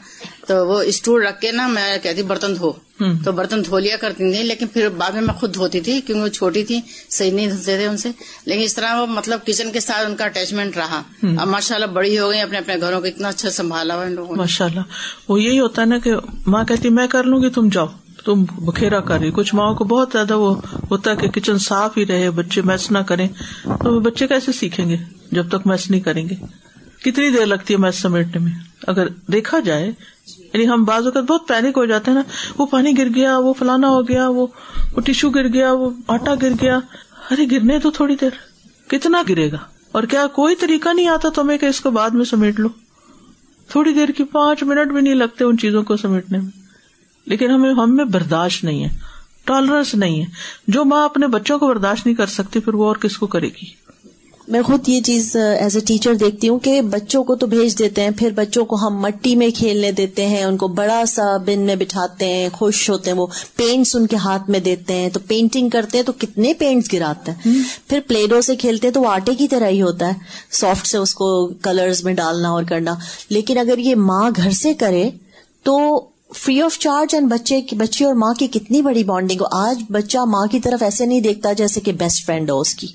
[0.48, 2.72] تو وہ اسٹول رکھ کے نا میں کہتی برتن دھو۔
[3.26, 6.24] تو برتن دھو لیا کرتی تھی لیکن پھر بعد میں میں خود دھوتی تھی کیونکہ
[6.24, 8.10] وہ چھوٹی تھی صحیح نہیں دھوتے تھے ان سے۔
[8.46, 11.02] لیکن اس طرح وہ مطلب کچن کے ساتھ ان کا اٹیچمنٹ رہا۔
[11.38, 14.12] اب ماشاء اللہ بڑی ہو گئی اپنے اپنے گھروں کو اتنا اچھا سنبھالا ہوا ان
[14.12, 14.80] لوگوں ماشاء اللہ
[15.28, 16.12] وہ یہی ہوتا ہے نا کہ
[16.48, 17.88] ماں کہتی میں کر لوں گی تم جاؤ۔
[18.26, 20.56] تم بکھیرا کر رہی۔ کچھ ماں کو بہت زیادہ وہ
[20.92, 23.28] ہوتا ہے کہ کچن صاف ہی رہے بچے میس نہ کریں۔
[23.64, 24.98] تو بچے کیسے سیکھیں گے؟
[25.32, 26.36] جب تک میس نہیں کریں گے۔
[27.04, 28.52] کتنی دیر لگتی ہے میس سمیٹنے میں؟
[28.88, 29.92] اگر دیکھا جائے
[30.38, 32.24] یعنی ہم بعض اوقات بہت پینک ہو جاتے ہیں نا،
[32.58, 34.48] وہ پانی گر گیا، وہ فلانا ہو گیا، وہ
[35.06, 36.80] ٹیشو گر گیا، وہ آٹا گر گیا۔
[37.32, 38.30] ارے، گرنے تو تھوڑی دیر۔
[38.90, 39.58] کتنا گرے گا؟
[39.92, 42.68] اور کیا کوئی طریقہ نہیں آتا تمہیں کہ اس کو بعد میں سمیٹ لو؟
[43.68, 46.52] تھوڑی دیر کی پانچ منٹ بھی نہیں لگتے ان چیزوں کو سمیٹنے میں۔
[47.26, 48.90] لیکن ہمیں ہم میں برداشت نہیں ہے
[49.44, 50.26] ٹالرنس نہیں ہے۔
[50.68, 53.48] جو ماں اپنے بچوں کو برداشت نہیں کر سکتی، پھر وہ اور کس کو کرے
[53.48, 53.87] گی؟
[54.48, 58.02] میں خود یہ چیز ایز اے ٹیچر دیکھتی ہوں کہ بچوں کو تو بھیج دیتے
[58.02, 61.60] ہیں پھر بچوں کو ہم مٹی میں کھیلنے دیتے ہیں ان کو بڑا سا بن
[61.60, 65.20] میں بٹھاتے ہیں خوش ہوتے ہیں وہ پینٹس ان کے ہاتھ میں دیتے ہیں۔ تو
[65.28, 67.54] پینٹنگ کرتے ہیں تو کتنے پینٹس گراتے ہیں؟
[67.90, 70.14] پھر پلیڈو سے کھیلتے ہیں تو وہ آٹے کی طرح ہی ہوتا ہے۔
[70.52, 72.96] سافٹ سے اس کو کلرز میں ڈالنا اور کرنا۔
[73.30, 75.10] لیکن اگر یہ ماں گھر سے کرے
[75.64, 75.78] تو
[76.36, 80.18] فری آف چارج اینڈ بچے بچے اور ماں کی کتنی بڑی بانڈنگ ہو۔ آج بچہ
[80.18, 82.88] ماں کی طرف ایسے نہیں دیکھتا جیسے کہ بیسٹ فرینڈ ہو اس کی۔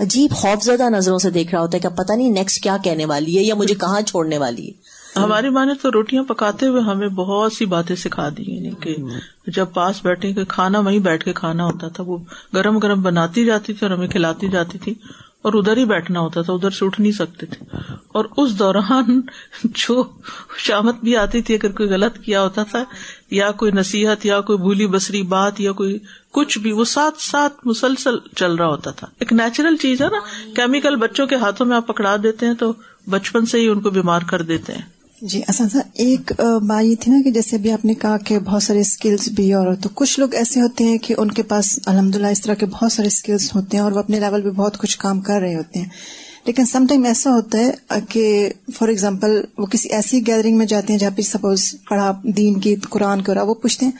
[0.00, 3.04] عجیب خوف زدہ نظروں سے دیکھ رہا ہوتا ہے کہ پتا نہیں نیکسٹ کیا کہنے
[3.04, 6.82] والی ہے یا مجھے کہاں چھوڑنے والی ہے۔ ہماری ماں نے تو روٹیاں پکاتے ہوئے
[6.82, 8.96] ہمیں بہت سی باتیں سکھا دی یعنی کہ
[9.46, 12.18] جب پاس بیٹھے کہ کھانا وہیں بیٹھ کے کھانا ہوتا تھا، وہ
[12.54, 14.94] گرم گرم بناتی جاتی تھی اور ہمیں کھلاتی جاتی تھی۔
[15.42, 17.76] اور ادھر ہی بیٹھنا ہوتا تھا، ادھر سے اٹھ نہیں سکتے تھے۔
[18.08, 19.20] اور اس دوران
[19.64, 20.04] جو
[20.58, 22.84] شامت بھی آتی تھی، اگر کوئی غلط کیا ہوتا تھا،
[23.30, 25.98] یا کوئی نصیحت، یا کوئی بھولی بسری بات، یا کوئی
[26.32, 30.18] کچھ بھی، وہ ساتھ ساتھ مسلسل چل رہا ہوتا تھا۔ ایک نیچرل چیز ہے نا
[30.54, 32.72] کیمیکل بچوں کے ہاتھوں میں آپ پکڑا دیتے ہیں تو
[33.10, 37.12] بچپن سے ہی ان کو بیمار کر دیتے ہیں۔ جی اساتذہ ایک بات یہ تھی
[37.12, 40.20] نا کہ جیسے ابھی آپ نے کہا کہ بہت سارے اسکلس بھی اور تو کچھ
[40.20, 43.06] لوگ ایسے ہوتے ہیں کہ ان کے پاس الحمد للہ اس طرح کے بہت سارے
[43.06, 45.88] اسکلس ہوتے ہیں اور وہ اپنے لیول پہ بہت کچھ کام کر رہے ہوتے ہیں۔
[46.46, 47.70] لیکن سم ٹائم ایسا ہوتا ہے
[48.08, 52.60] کہ فار ایگزامپل وہ کسی ایسی گیدرنگ میں جاتے ہیں جہاں پہ سپوز پڑھا دین
[52.60, 53.92] کی، قرآن کو اور وہ پوچھتے ہیں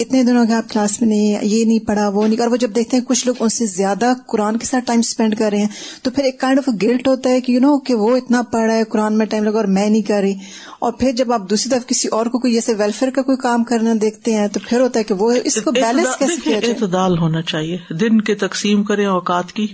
[0.00, 2.74] اتنے دنوں کے آپ کلاس میں نہیں یہ نہیں پڑھا وہ نہیں اور وہ جب
[2.74, 5.68] دیکھتے ہیں کچھ لوگ ان سے زیادہ قرآن کے ساتھ ٹائم اسپینڈ کر رہے ہیں
[6.02, 8.62] تو پھر ایک کائنڈ آف گلٹ ہوتا ہے کہ یو نو کہ وہ اتنا پڑھ
[8.62, 10.34] رہا ہے قرآن میں ٹائم لگا اور میں نہیں کر رہی۔
[10.78, 13.64] اور پھر جب آپ دوسری طرف کسی اور کو کوئی جیسے ویلفیئر کا کوئی کام
[13.64, 17.18] کرنا دیکھتے ہیں تو پھر ہوتا ہے کہ وہ اس کو بیلنس کیسے کیا اعتدال
[17.18, 19.66] ہونا چاہیے۔ دن کے تقسیم کریں اوقات کی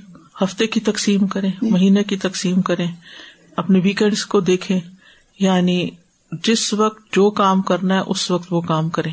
[0.42, 2.86] ہفتے کی تقسیم کریں مہینے کی تقسیم کریں۔
[3.56, 4.80] اپنے ویکینڈس کو دیکھیں
[5.38, 5.88] یعنی
[6.44, 9.12] جس وقت جو کام کرنا ہے اس وقت وہ کام کریں۔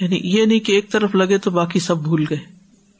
[0.00, 2.38] یعنی یہ نہیں کہ ایک طرف لگے تو باقی سب بھول گئے۔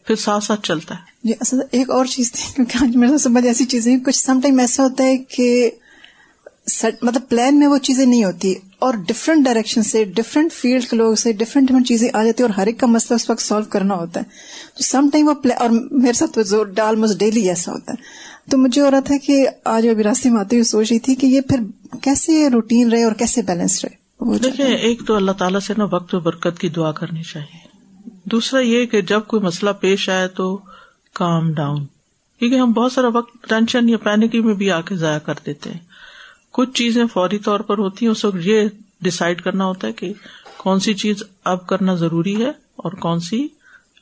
[0.06, 3.46] پھر ساتھ ساتھ چلتا ہے۔ جی اصل ایک اور چیز تھی کیونکہ آج میرے سمجھ
[3.46, 5.70] ایسی چیزیں کچھ سم ٹائم ایسا ہوتا ہے کہ
[7.02, 11.14] مطلب پلان میں وہ چیزیں نہیں ہوتی اور ڈفرنٹ ڈائریکشن سے ڈفرنٹ فیلڈ کے لوگوں
[11.14, 13.64] سے ڈفرنٹ ڈفرنٹ چیزیں آ جاتی ہیں اور ہر ایک کا مسئلہ اس وقت سالو
[13.64, 14.24] کرنا ہوتا ہے۔
[14.76, 16.38] تو سم ٹائم وہ اور میرے ساتھ
[16.74, 20.30] ڈال مجھ ڈیلی ایسا ہوتا ہے۔ تو مجھے ہو رہا تھا کہ آج ابھی راستے
[20.30, 21.60] میں آتے ہوئے سوچ رہی تھی کہ یہ پھر
[22.02, 26.14] کیسے روٹین رہے اور کیسے بیلنس رہے۔ دیکھیں ایک تو اللہ تعالیٰ سے نا وقت
[26.14, 27.68] و برکت کی دعا کرنی چاہیے۔
[28.24, 30.60] دوسرا یہ کہ جب کوئی مسئلہ پیش آئے تو
[31.14, 31.84] کام ڈاؤن
[32.38, 35.70] کیونکہ ہم بہت سارا وقت ٹینشن یا پینک میں بھی آ کے ضائع کر دیتے
[35.70, 35.78] ہیں۔
[36.50, 38.68] کچھ چیزیں فوری طور پر ہوتی ہیں اس وقت یہ
[39.00, 40.12] ڈسائڈ کرنا ہوتا ہے کہ
[40.56, 43.48] کون سی چیز اب کرنا ضروری ہے اور کون سی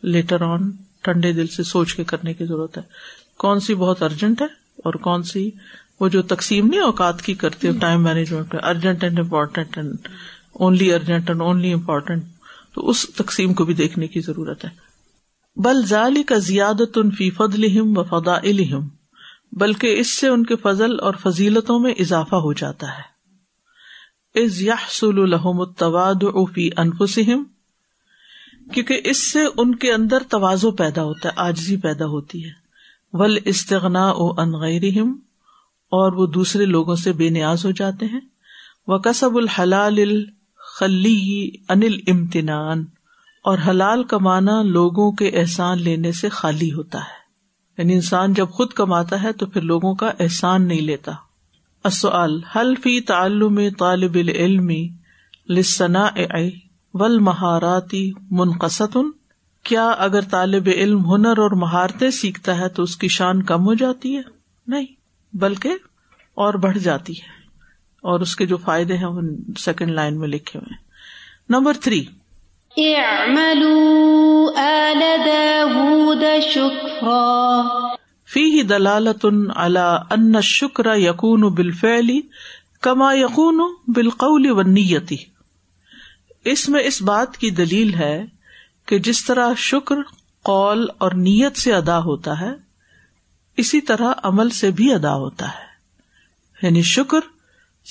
[0.03, 0.71] لیٹر آن
[1.03, 2.83] ٹھنڈے دل سے سوچ کے کرنے کی ضرورت ہے۔
[3.39, 4.47] کون سی بہت ارجنٹ ہے
[4.77, 5.51] اور کون سی
[6.01, 10.09] وہ جو تقسیم نہیں اوقات کی کرتے time management urgent and important and
[10.53, 12.25] only urgent and only important
[12.75, 14.71] تو اس تقسیم کو بھی دیکھنے کی ضرورت ہے۔
[15.57, 18.89] بل ذالی کا زیادت ان فی فض و فدا الہم
[19.53, 23.15] بلکہ اس سے ان کے فضل اور فضیلتوں میں اضافہ ہو جاتا ہے۔
[24.45, 27.43] از یحصل لهم التواضع فی انفسهم
[28.73, 32.51] کیونکہ اس سے ان کے اندر توازو پیدا ہوتا ہے آجزی پیدا ہوتی ہے۔
[33.13, 35.15] ول استغنا او ان
[35.91, 38.21] اور وہ دوسرے لوگوں سے بے نیاز ہو جاتے ہیں۔
[38.87, 42.85] وہ کسب الحلال الخلی انل امتنان
[43.45, 47.25] اور حلال کمانا لوگوں کے احسان لینے سے خالی ہوتا ہے۔
[47.79, 51.13] یعنی انسان جب خود کماتا ہے تو پھر لوگوں کا احسان نہیں لیتا۔
[51.85, 54.71] اصل حل فی تعلم طالب العلم
[55.49, 56.09] لسنا
[56.95, 59.11] ول مہاراتی منقصن
[59.65, 63.75] کیا اگر طالب علم ہنر اور مہارتیں سیکھتا ہے تو اس کی شان کم ہو
[63.75, 64.23] جاتی ہے؟
[64.67, 64.87] نہیں۔
[65.35, 65.77] بلکہ
[66.37, 67.33] اور بڑھ جاتی ہے
[68.05, 69.21] اور اس کے جو فائدے ہیں وہ
[69.59, 70.83] سیکنڈ لائن میں لکھے ہوئے
[71.51, 72.05] نمبر تھری
[78.29, 82.11] فی دلالت ان شکر یقون بالفعل
[82.81, 85.17] کما یقون بالقول و نیتی
[86.45, 88.25] اس میں اس بات کی دلیل ہے
[88.87, 90.03] کہ جس طرح شکر
[90.45, 92.53] قول اور نیت سے ادا ہوتا ہے
[93.57, 95.75] اسی طرح عمل سے بھی ادا ہوتا ہے۔
[96.63, 97.19] یعنی شکر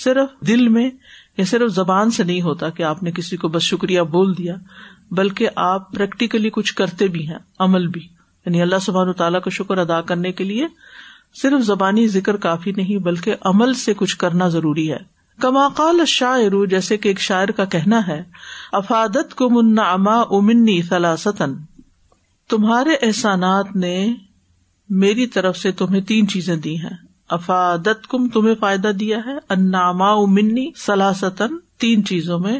[0.03, 0.91] صرف دل میں
[1.37, 4.55] یا صرف زبان سے نہیں ہوتا کہ آپ نے کسی کو بس شکریہ بول دیا،
[5.11, 8.07] بلکہ آپ پریکٹیکلی کچھ کرتے بھی ہیں، عمل بھی۔
[8.45, 10.67] یعنی اللہ سبحان تعالیٰ کو شکر ادا کرنے کے لیے
[11.41, 16.65] صرف زبانی ذکر کافی نہیں، بلکہ عمل سے کچھ کرنا ضروری ہے۔ کما قال شاعر
[16.65, 18.23] جیسے کہ ایک شاعر کا کہنا ہے
[18.71, 21.53] افادت کو منا اما امنی فلاستن
[22.49, 24.13] تمہارے احسانات نے
[24.95, 26.97] میری طرف سے تمہیں تین چیزیں دی ہیں۔
[27.29, 32.59] افادت کم تمہیں فائدہ دیا ہے۔ اناما منی سلاستن تین چیزوں میں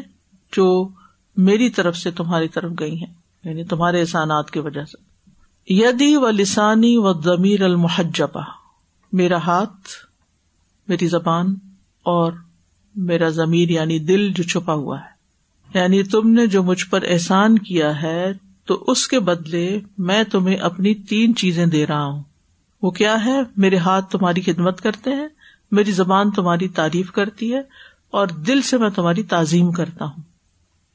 [0.56, 0.88] جو
[1.36, 5.02] میری طرف سے تمہاری طرف گئی ہیں یعنی تمہارے احسانات کی وجہ سے۔
[5.74, 8.42] یدی و لسانی و ضمیر المحجبہ،
[9.12, 9.88] میرا ہاتھ،
[10.88, 11.54] میری زبان
[12.02, 12.32] اور
[12.96, 15.14] میرا ضمیر یعنی دل جو چھپا ہوا ہے۔
[15.78, 18.32] یعنی تم نے جو مجھ پر احسان کیا ہے
[18.66, 22.22] تو اس کے بدلے میں تمہیں اپنی تین چیزیں دے رہا ہوں۔
[22.82, 25.28] وہ کیا ہے؟ میرے ہاتھ تمہاری خدمت کرتے ہیں،
[25.72, 27.60] میری زبان تمہاری تعریف کرتی ہے،
[28.10, 30.22] اور دل سے میں تمہاری تعظیم کرتا ہوں۔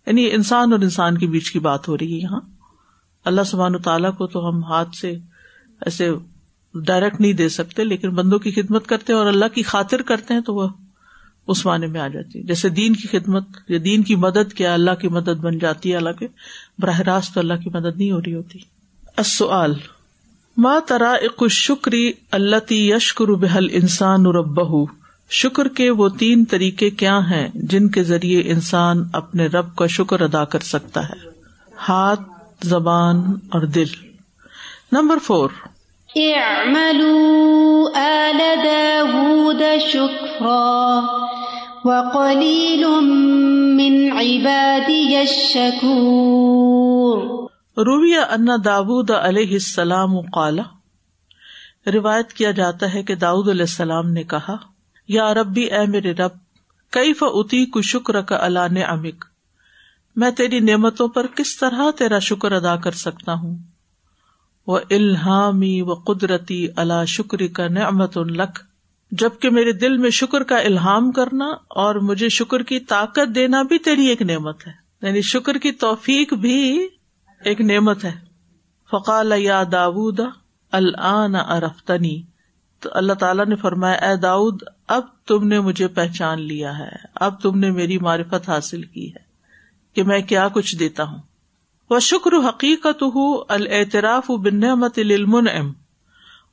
[0.07, 2.41] یعنی انسان اور انسان کے بیچ کی بات ہو رہی ہے یہاں۔
[3.25, 5.11] اللہ سبحان و تعالیٰ کو تو ہم ہاتھ سے
[5.81, 6.11] ایسے
[6.73, 10.33] ڈائریکٹ نہیں دے سکتے، لیکن بندوں کی خدمت کرتے ہیں اور اللہ کی خاطر کرتے
[10.33, 10.67] ہیں، تو وہ
[11.49, 14.73] اس معنی میں آ جاتی ہے۔ جیسے دین کی خدمت یا دین کی مدد کیا
[14.73, 16.27] اللہ کی مدد بن جاتی ہے اللہ کے
[16.79, 18.59] براہ راست اللہ کی مدد نہیں ہو رہی ہوتی۔
[19.17, 19.73] السؤال،
[20.57, 21.15] ما ترا
[21.49, 24.85] شکری اللہ تی یشکر بحل انسان ربہ؟
[25.29, 30.21] شکر کے وہ تین طریقے کیا ہیں جن کے ذریعے انسان اپنے رب کا شکر
[30.21, 31.29] ادا کر سکتا ہے؟
[31.89, 32.21] ہاتھ،
[32.61, 33.17] زبان
[33.49, 33.85] اور دل۔
[34.91, 35.49] Number four.
[47.77, 50.63] رویہ انا داود علیہ السلام قالا
[51.87, 54.55] روایت کیا جاتا ہے کہ داود علیہ السلام نے کہا،
[55.07, 56.31] یا ربی، اے میرے رب
[56.89, 59.25] کئی فتی کو شکر کا اللہ امک
[60.15, 63.57] میں تیری نعمتوں پر کس طرح تیرا شکر ادا کر سکتا ہوں؟
[64.67, 68.68] وہ الحامی و قدرتی اللہ شکر کا نعمت الخ
[69.11, 73.77] جبکہ میرے دل میں شکر کا الحام کرنا اور مجھے شکر کی طاقت دینا بھی
[73.77, 76.87] تیری ایک نعمت ہے۔ یعنی شکر کی توفیق بھی
[77.43, 78.11] ایک نعمت ہے۔
[78.91, 80.19] فقال یا داود
[80.71, 82.21] الآن ارفتنی
[82.79, 87.41] تو اللہ تعالیٰ نے فرمایا، اے داؤد، اب تم نے مجھے پہچان لیا ہے۔ اب
[87.41, 89.29] تم نے میری معرفت حاصل کی ہے
[89.93, 91.19] کہ میں کیا کچھ دیتا ہوں۔
[91.89, 94.63] وہ شکر حقیقت ہوں الطراف بن
[94.97, 95.73] المن ام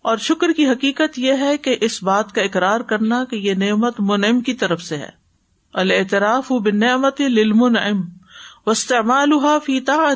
[0.07, 3.95] اور شکر کی حقیقت یہ ہے کہ اس بات کا اقرار کرنا کہ یہ نعمت
[3.99, 5.09] منعم کی طرف سے ہے۔
[5.73, 6.81] الطراف بن
[7.19, 8.01] للمن ام
[8.67, 9.31] وسطمال
[9.65, 10.15] فیتا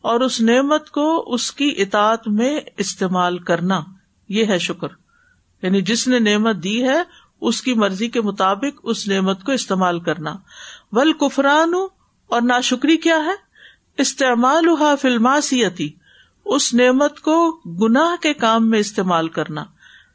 [0.00, 3.80] اور اس نعمت کو اس کی اطاعت میں استعمال کرنا،
[4.28, 4.88] یہ ہے شکر۔
[5.62, 7.02] یعنی جس نے نعمت دی ہے،
[7.40, 10.36] اس کی مرضی کے مطابق اس نعمت کو استعمال کرنا۔
[10.92, 11.74] ول کفران
[12.28, 13.34] اور نا شکری کیا ہے؟
[13.98, 14.66] استعمال
[15.00, 15.90] فلماسیتی
[16.44, 19.64] اس نعمت کو گناہ کے کام میں استعمال کرنا،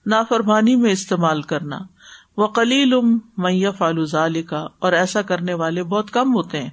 [0.06, 1.80] نافرمانی میں استعمال کرنا۔
[2.38, 3.84] وہ کلیل ام میف
[4.50, 6.70] کا اور ایسا کرنے والے بہت کم ہوتے ہیں۔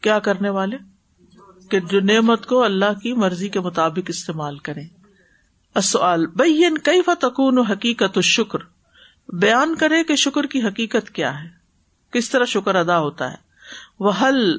[0.00, 0.76] کیا کرنے والے؟
[1.70, 4.88] کہ جو نعمت کو اللہ کی مرضی کے مطابق استعمال کریں۔
[6.34, 8.58] بین کئی فتکون حقیقت شکر
[9.28, 11.48] بیان کرے کہ شکر کی حقیقت کیا ہے۔
[12.10, 13.36] کس طرح شکر ادا ہوتا ہے؟
[13.98, 14.56] وہ حل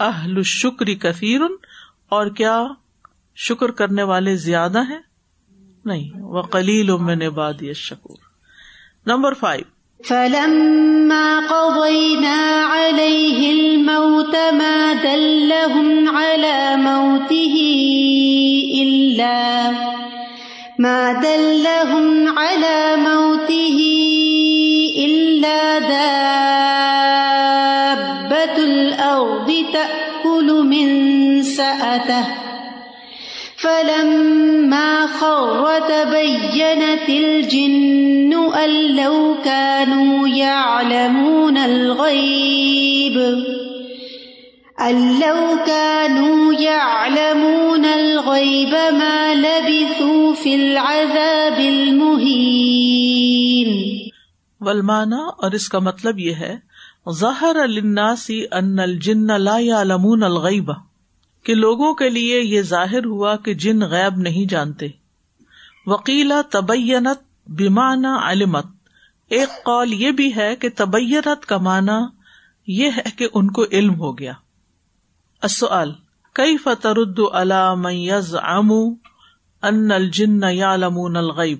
[0.00, 1.40] اہل شکری کثیر
[2.08, 2.64] اور کیا
[3.36, 5.00] شکر کرنے والے زیادہ ہیں؟
[5.84, 6.10] نہیں.
[6.20, 8.18] وہ کلیل میں نے باد شکور
[9.06, 9.66] نمبر فائیو
[10.00, 17.56] فلما قضينا عليه الموت ما دلهم على موته
[18.82, 19.70] إلا
[20.78, 23.78] ما دلهم على موته
[25.04, 25.78] إلا
[27.16, 30.88] دابة الأرض تأكل من
[31.42, 32.45] سأته
[33.66, 38.32] فلما خر تبينت الجن
[38.64, 43.16] أن لو كانوا يعلمون الغيب
[44.80, 52.96] أن لو كانوا يعلمون الغيب ما لبثوا في العذاب المهين
[54.60, 56.54] والمانا اور اس کا مطلب یہ ہے،
[57.10, 60.70] ظاہر للناس ان الجن لا يعلمون الغیب
[61.46, 64.86] کہ لوگوں کے لیے یہ ظاہر ہوا کہ جن غیب نہیں جانتے۔
[65.86, 68.66] وکیلا تبینت بیمانہ علمت۔
[69.30, 72.04] ایک قول یہ بھی ہے کہ تبینت کا معنی
[72.66, 74.32] یہ ہے کہ ان کو علم ہو گیا۔
[75.42, 75.92] السؤال
[76.32, 78.36] کئی فترد علام یز
[79.62, 81.58] ان الجن یعلمون الغیب؟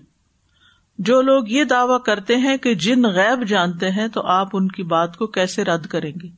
[0.98, 4.82] جو لوگ یہ دعوی کرتے ہیں کہ جن غیب جانتے ہیں تو آپ ان کی
[4.82, 6.28] بات کو کیسے رد کریں گے؟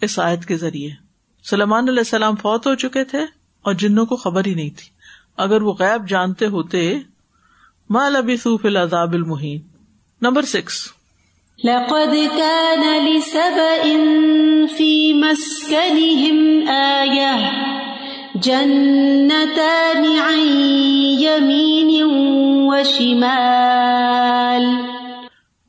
[0.00, 1.09] اس آیت کے ذریعے۔
[1.44, 3.20] سلمان علیہ السلام فوت ہو چکے تھے
[3.62, 4.88] اور جنوں کو خبر ہی نہیں تھی۔
[5.36, 6.98] اگر وہ غیب جانتے ہوتے
[7.90, 9.60] مال ابی صوف العذاب المحین
[10.22, 10.92] نمبر سکس۔
[11.64, 13.88] لقد كان لسبإ
[14.76, 17.48] في مسكنهم آية
[18.34, 20.38] جنتان عن
[21.20, 22.02] يمين
[22.68, 24.64] وشمال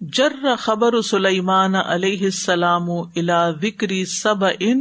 [0.02, 4.74] جر خبر سلیمان علیہ السلام الى ذکر سبإ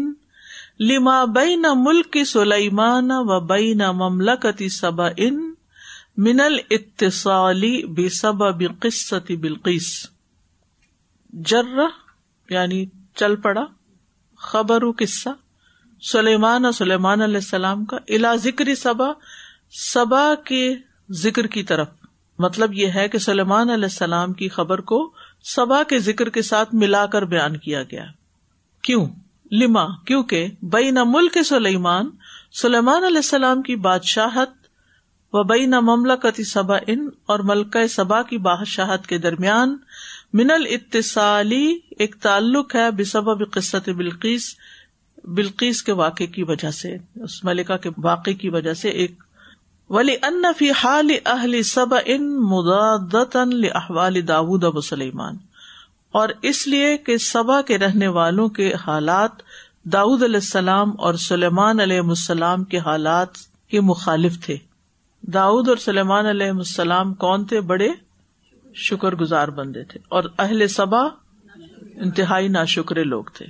[0.80, 5.30] لما بین ملک سلیمان و بین مملکتی سبإ
[6.16, 10.06] من الاتصال بسبب قصة بلقیس۔
[11.32, 11.64] جر
[12.50, 13.64] یعنی چل پڑا
[14.36, 15.28] خبر و قصہ
[16.00, 19.08] سلیمان اور سلیمان علیہ السلام کا الا ذکر سبا
[19.70, 20.76] سبا کے
[21.10, 21.88] ذکر کی طرف۔
[22.38, 25.12] مطلب یہ ہے کہ سلیمان علیہ السلام کی خبر کو
[25.42, 28.04] سبا کے ذکر کے ساتھ ملا کر بیان کیا گیا۔
[28.82, 29.06] کیوں؟
[29.50, 32.10] لما، کیونکہ بئی نہ ملک سلیمان
[32.52, 34.58] سلیمان علیہ السلام کی بادشاہت
[35.32, 39.76] و بئی نہ مملکتی سبا ان اور ملکہ سبا کی بادشاہت کے درمیان
[40.32, 44.54] من الاتصالی ایک تعلق ہے بسبب قصت بلقیس
[45.24, 49.22] بلقیس کے واقع کی وجہ سے، اس ملکہ کے واقع کی وجہ سے ایک
[49.90, 55.36] ولی ان فی حال اہل سب ان مدادن احوال داود ابو سلیمان
[56.12, 59.30] اور اس لیے کہ سبا کے رہنے والوں کے حالات
[59.84, 63.28] داود علیہ السلام اور سلیمان علیہ السلام کے حالات
[63.68, 64.56] کے مخالف تھے۔
[65.22, 67.88] داؤد اور سلیمان علیہ السلام کون تھے؟ بڑے
[68.74, 71.02] شکر گزار بندے تھے اور اہل سبا
[71.94, 73.46] انتہائی نا شکرے لوگ تھے۔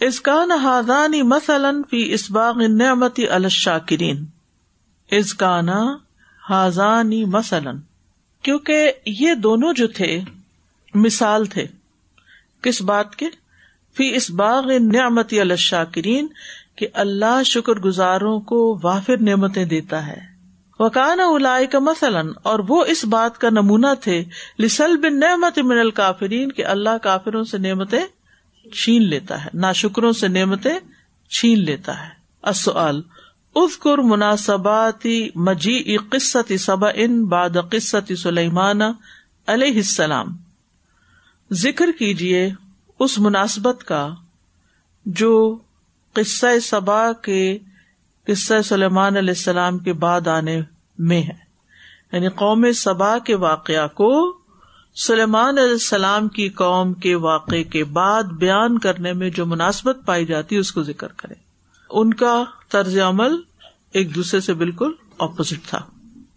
[0.00, 0.44] اس کا
[1.24, 4.24] مثلاً فی اسباغ نعمتی الشاکرین۔
[5.10, 5.96] اس کا نا
[6.50, 7.76] ہاضانی مثلاً۔
[8.42, 10.20] کیونکہ یہ دونوں جو تھے
[10.94, 11.66] مثال تھے۔
[12.62, 13.26] کس بات کے؟
[13.96, 16.26] فی اس باغ نعمتی الشاکرین،
[16.76, 20.20] کہ اللہ شکر گزاروں کو وافر نعمتیں دیتا ہے۔
[20.78, 24.24] وکان الائی کا مثلاً، اور وہ اس بات کا نمونہ تھے
[24.58, 28.04] لسل بن نعمت من الکافرین، کہ اللہ کافروں سے نعمتیں
[28.72, 30.78] چھین لیتا ہے نا شکروں سے نعمتیں
[31.30, 32.08] چھین لیتا ہے۔
[32.42, 33.00] اصل
[33.56, 38.82] اذکر مناسباتی مجی قصت سبا ان باد قصت سلیمان
[39.46, 40.43] علیہ السلام۔
[41.52, 42.50] ذکر کیجیے
[42.98, 44.14] اس مناسبت کا
[45.06, 45.58] جو
[46.12, 47.58] قصہ سبا کے
[48.26, 50.60] قصہ سلیمان علیہ السلام کے بعد آنے
[50.98, 51.44] میں ہے۔
[52.12, 54.38] یعنی قوم سبا کے واقعہ کو
[54.94, 60.26] سلیمان علیہ السلام کی قوم کے واقع کے بعد بیان کرنے میں جو مناسبت پائی
[60.26, 61.34] جاتی ہے، اس کو ذکر کرے
[61.90, 63.36] ان کا طرز عمل
[63.92, 65.78] ایک دوسرے سے بالکل اپوزٹ تھا۔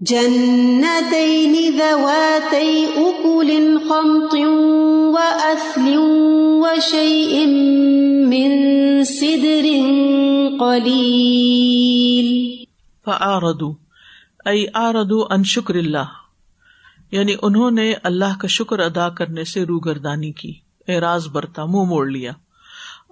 [0.00, 4.34] جنتين ذواتي أكل خمط
[5.14, 5.94] وأثل
[6.62, 7.46] وشيء
[8.26, 8.50] من
[9.04, 9.68] سدر
[10.60, 12.56] قليل.
[13.04, 13.74] فأعرضوا
[14.50, 16.04] أي أعرضوا عن شكر الله.
[17.10, 20.52] یعنی انہوں نے اللہ کا شکر ادا کرنے سے روگردانی کی،
[20.88, 22.32] اعراض برتا، منہ مو موڑ لیا۔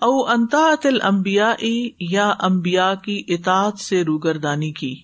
[0.03, 0.89] او انتا
[2.01, 5.03] یا امبیا کی اطاط سے روگردانی کی۔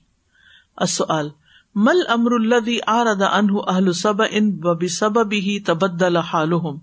[0.77, 1.29] اصل
[1.75, 6.79] مل امر الدی آردا انہ اہل سب ان ببی سب ہی تبدل حالہم۔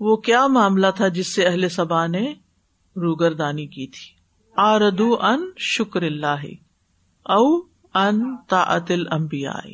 [0.00, 2.34] وہ کیا معاملہ تھا جس سے اہل سبا نے
[2.96, 4.18] روگردانی کی تھی؟
[4.56, 6.46] آردو ان شکر اللہ
[7.22, 7.56] او
[7.94, 9.68] ان طاعت الانبیاء۔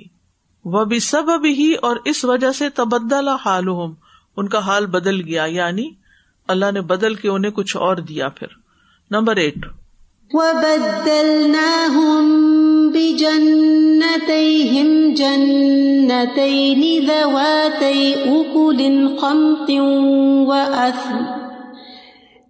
[0.65, 3.65] وہ بھی سب ہی اور اس وجہ سے تبدلا حال
[4.37, 5.91] ان کا حال بدل گیا یعنی
[6.49, 8.47] اللہ نے بدل کے انہیں کچھ اور دیا پھر۔
[9.11, 9.67] Number eight.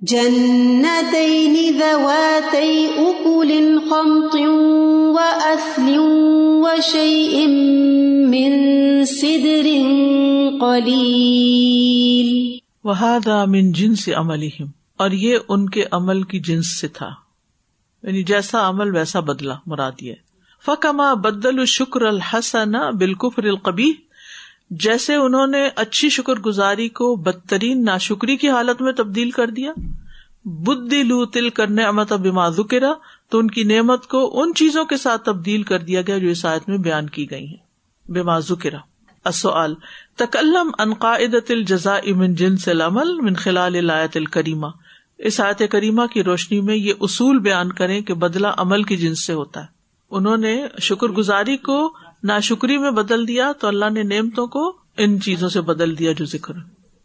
[0.03, 4.37] جنتين ذواتي أكل خمط
[5.15, 5.99] وأثل
[6.65, 7.47] وشيء
[8.29, 8.51] من
[9.05, 9.67] سدر
[10.61, 17.24] قليل وهذا من جنس عملهم اور یہ ان کے عمل کی جنس سے تھا۔
[18.05, 20.15] یعنی جیسا عمل ویسا بدلا مراد یہ
[20.67, 23.93] فکما بدل شکر الحسن بالکفر القبی
[24.71, 29.73] جیسے انہوں نے اچھی شکر گزاری کو بدترین ناشکری کی حالت میں تبدیل کر دیا
[30.45, 32.93] بدی لو تل کرنے امت بما ذکرا
[33.29, 36.45] تو ان کی نعمت کو ان چیزوں کے ساتھ تبدیل کر دیا گیا جو اس
[36.45, 38.79] آیت میں بیان کی گئی ہیں۔ بما ذکرا
[39.25, 39.75] اصل
[40.17, 44.67] تکلم انقاعد الجزا امن جن سے لمل من خلال الایت الکریمہ۔
[45.19, 49.27] اس آیت کریمہ کی روشنی میں یہ اصول بیان کریں کہ بدلا عمل کی جنس
[49.27, 49.67] سے ہوتا ہے۔
[50.11, 51.93] انہوں نے شکر گزاری کو
[52.25, 56.25] ناشکری میں بدل دیا تو اللہ نے نعمتوں کو ان چیزوں سے بدل دیا جو
[56.25, 56.55] ذکر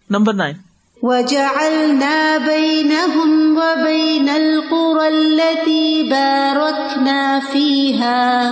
[0.10, 0.56] نمبر نائن۔
[1.02, 8.50] وجعلنا بينهم وبين القرى التي باركنا فيها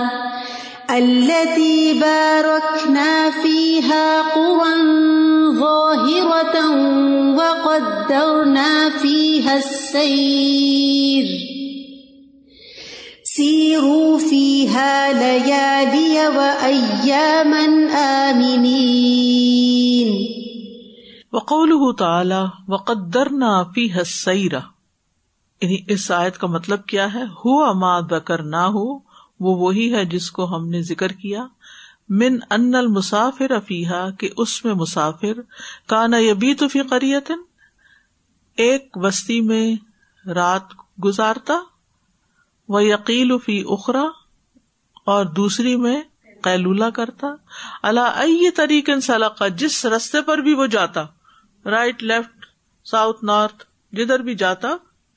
[0.88, 5.27] التي باركنا فيها قرى
[6.28, 11.24] ظاهرة وقدرنا فيها السير
[13.24, 14.66] سیرو فی
[15.12, 20.16] لیالی و ایامن آمنین
[21.32, 24.52] وقوله تعالی وقدرنا فیها السیر
[25.62, 28.98] یعنی اس آیت کا مطلب کیا ہے؟ ہوا ما ذکرنا ہو
[29.40, 31.46] وہ وہی ہے جس کو ہم نے ذکر کیا۔
[32.10, 35.40] من ان المسافر فیحا کہ اس میں مسافر،
[35.88, 37.30] کانا یبیت فی قریت
[38.58, 39.76] ایک بستی میں
[40.24, 40.72] رات
[41.04, 41.58] گزارتا
[42.68, 44.04] وہ یقیل فی اخرا،
[45.06, 46.00] اور دوسری میں
[46.42, 47.26] قیلولہ کرتا۔
[47.82, 51.04] اللہ ائی طریقے سلاقہ جس رستے پر بھی وہ جاتا
[51.64, 52.46] رائٹ لیفٹ
[52.86, 54.68] ساؤتھ نارتھ جدھر بھی جاتا،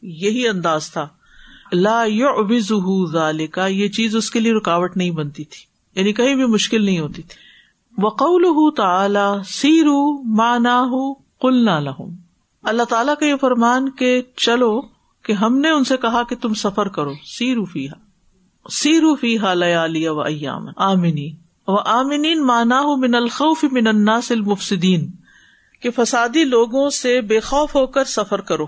[0.04, 1.08] یہی انداز تھا۔
[1.74, 2.06] لا
[3.12, 6.86] ذالک کا یہ چیز اس کے لیے رکاوٹ نہیں بنتی تھی۔ یعنی کہیں بھی مشکل
[6.86, 7.52] نہیں ہوتی تھی۔
[7.98, 12.16] وقول تعالی سیرو مانا کل نہ لہم
[12.64, 14.82] اللہ تعالیٰ کا یہ فرمان کہ چلو
[15.24, 17.88] کہ ہم نے ان سے کہا کہ تم سفر کرو۔ سیرو فی
[18.70, 21.32] سیرو فی لیالی و ایام آمنی
[21.68, 25.12] و آمنین مانا من الخوف من الناس المفسدین
[25.80, 28.66] کہ فسادی لوگوں سے بے خوف ہو کر سفر کرو۔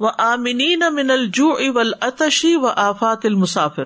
[0.00, 3.84] وہ آمنین من الجو اول اتشی و آفات المسافر۔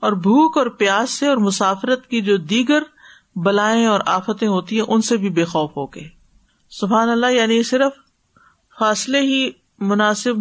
[0.00, 2.82] اور بھوک اور پیاس سے اور مسافرت کی جو دیگر
[3.36, 6.08] بلائیں اور آفتیں ہوتی ہیں، ان سے بھی بے خوف ہو گئے۔
[6.70, 7.92] سبحان اللہ یعنی صرف
[8.78, 10.34] فاصلے ہی مناسب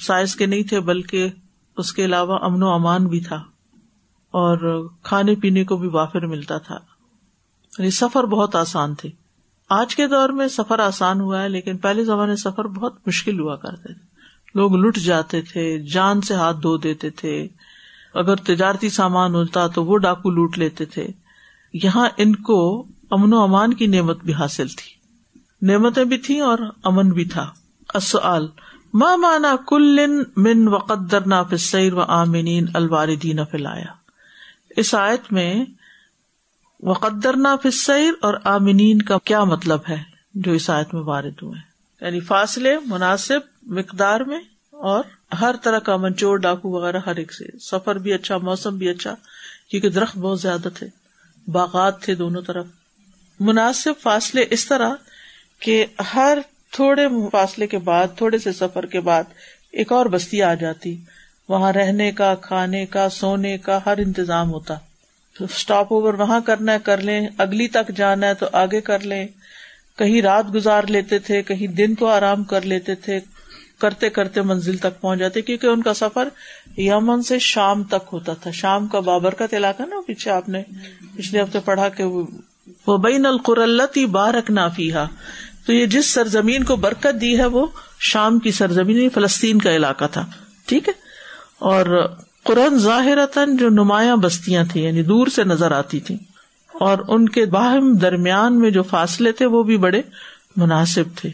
[0.00, 1.28] سائز کے نہیں تھے، بلکہ
[1.76, 3.36] اس کے علاوہ امن و امان بھی تھا۔
[4.30, 6.78] اور کھانے پینے کو بھی وافر ملتا تھا۔
[7.78, 9.08] یعنی سفر بہت آسان تھے۔
[9.68, 13.56] آج کے دور میں سفر آسان ہوا ہے، لیکن پہلے زمانے سفر بہت مشکل ہوا
[13.56, 14.06] کرتے تھے۔
[14.54, 17.48] لوگ لٹ جاتے تھے، جان سے ہاتھ دھو دیتے تھے۔
[18.14, 21.08] اگر تجارتی سامان ہوتا تو وہ ڈاکو لوٹ لیتے تھے۔
[21.72, 24.98] یہاں ان کو امن و امان کی نعمت بھی حاصل تھی۔
[25.62, 27.52] نعمتیں بھی تھیں اور امن بھی تھا۔
[28.94, 30.06] ماں مانا کل
[30.36, 33.92] من وقدر نا فسر و آمین الواردین فلایا
[34.76, 35.64] اس آیت میں
[36.82, 40.02] وقدر نا فسر اور آمینین کا کیا مطلب ہے
[40.34, 41.60] جو اس آیت میں وارد ہوئے؟
[42.04, 44.40] یعنی فاصلے، مناسب، مقدار میں
[44.70, 45.04] اور
[45.40, 49.14] ہر طرح کا منچوڑ، ڈاکو وغیرہ ہر ایک سے۔ سفر بھی اچھا موسم بھی اچھا
[49.70, 50.86] کیونکہ درخت بہت زیادہ تھے،
[51.50, 52.66] باغات تھے دونوں طرف۔
[53.40, 54.90] مناسب فاصلے اس طرح
[55.60, 56.38] کہ ہر
[56.70, 59.24] تھوڑے فاصلے کے بعد، تھوڑے سے سفر کے بعد
[59.72, 60.96] ایک اور بستی آ جاتی۔
[61.48, 64.74] وہاں رہنے کا، کھانے کا، سونے کا ہر انتظام ہوتا۔
[65.40, 69.28] اسٹاپ اوور وہاں کرنا ہے، کر لیں۔ اگلی تک جانا ہے تو آگے کر لیں۔
[69.98, 73.20] کہیں رات گزار لیتے تھے، کہیں دن کو آرام کر لیتے تھے۔
[73.78, 76.28] کرتے کرتے منزل تک پہنچ جاتے کیونکہ ان کا سفر
[76.76, 80.62] یمن سے شام تک ہوتا تھا۔ شام کا بابرکت علاقہ نا پیچھے آپ نے
[81.16, 82.04] پچھلے ہفتے پڑھا کہ
[82.86, 85.04] وہ بین القرلتی بارک نافیہ
[85.66, 87.66] تو یہ جس سرزمین کو برکت دی ہے وہ
[88.00, 90.26] شام کی سرزمین یعنی فلسطین کا علاقہ تھا۔
[90.66, 90.92] ٹھیک ہے؟
[91.58, 92.14] اور
[92.44, 93.18] قرآن ظاہر
[93.58, 96.14] جو نمایاں بستیاں تھیں یعنی دور سے نظر آتی تھی
[96.72, 100.02] اور ان کے باہم درمیان میں جو فاصلے تھے وہ بھی بڑے
[100.56, 101.30] مناسب تھے۔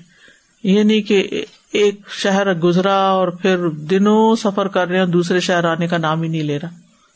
[0.62, 1.44] یعنی کہ
[1.74, 6.22] ایک شہر گزرا اور پھر دنوں سفر کر رہے ہیں دوسرے شہر آنے کا نام
[6.22, 6.68] ہی نہیں لے رہا۔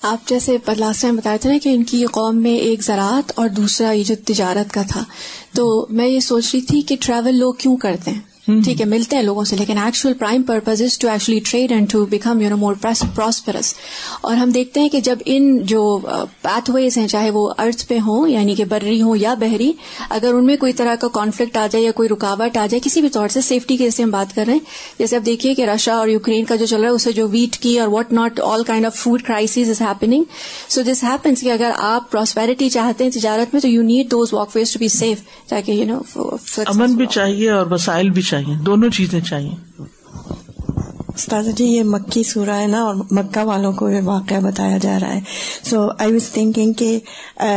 [0.03, 3.49] آپ جیسے لاسٹ ٹائم بتایا تھا نا کہ ان کی قوم میں ایک زراعت اور
[3.49, 5.05] دوسرا یہ جو تجارت کا تھا۔
[5.55, 9.17] تو میں یہ سوچ رہی تھی کہ ٹریول لوگ کیوں کرتے ہیں؟ ٹھیک ہے ملتے
[9.17, 12.49] ہیں لوگوں سے لیکن actual prime purpose is to actually trade and to become you
[12.49, 13.75] know more prosperous
[14.21, 15.99] اور ہم دیکھتے ہیں کہ جب ان جو
[16.43, 19.73] پیتھ ویز ہیں چاہے وہ ارتھ پہ ہوں یعنی کہ برری ہوں یا بحری
[20.11, 23.01] اگر ان میں کوئی طرح کا کانفلکٹ آ جائے یا کوئی رکاوٹ آ جائے کسی
[23.01, 24.61] بھی طور سے سیفٹی کے جیسے ہم بات کر رہے ہیں۔
[24.99, 27.57] جیسے اب دیکھیے کہ رشیا اور یوکرین کا جو چل رہا ہے اسے جو ویٹ
[27.57, 30.23] کی اور what not all kind of food crisis is happening
[30.69, 34.33] so this happens کہ اگر آپ پراسپیرٹی چاہتے ہیں تجارت میں تو you need those
[34.57, 36.01] walkways to be safe تاکہ یو نو
[36.67, 39.55] امن بھی چاہیے اور وسائل بھی چاہیے۔ دونوں چیزیں چاہیے۔
[41.19, 44.99] استاد جی یہ مکی سورہ ہے نا اور مکہ والوں کو یہ واقعہ بتایا جا
[45.01, 45.21] رہا ہے۔
[45.64, 46.99] سو آئی واز تھنکنگ کہ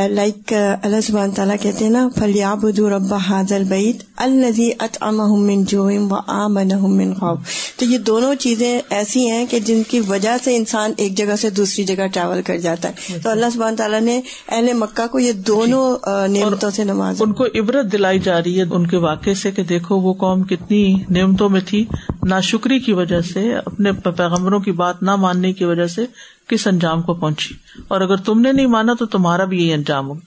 [0.10, 6.12] لائک اللہ سبحانہ تعالیٰ کہتے ہیں نا فلیاب رب حاضل بعید النزی اط امن جوم
[6.12, 7.40] و آمن من خوف۔
[7.78, 11.50] تو یہ دونوں چیزیں ایسی ہیں کہ جن کی وجہ سے انسان ایک جگہ سے
[11.50, 15.32] دوسری جگہ ٹریول کر جاتا ہے۔ تو اللہ سبحانہ تعالیٰ نے اہل مکہ کو یہ
[15.48, 15.86] دونوں
[16.28, 19.64] نعمتوں سے نواز ان کو عبرت دلائی جا رہی ہے ان کے واقعے سے کہ
[19.64, 21.86] دیکھو وہ قوم کتنی نعمتوں میں تھی
[22.28, 26.06] ناشکری کی وجہ سے اپنے پیغمبروں کی بات نہ ماننے کی وجہ سے
[26.48, 27.56] کس انجام کو پہنچی؟
[27.88, 30.20] اور اگر تم نے نہیں مانا تو تمہارا بھی یہی انجام ہوگا۔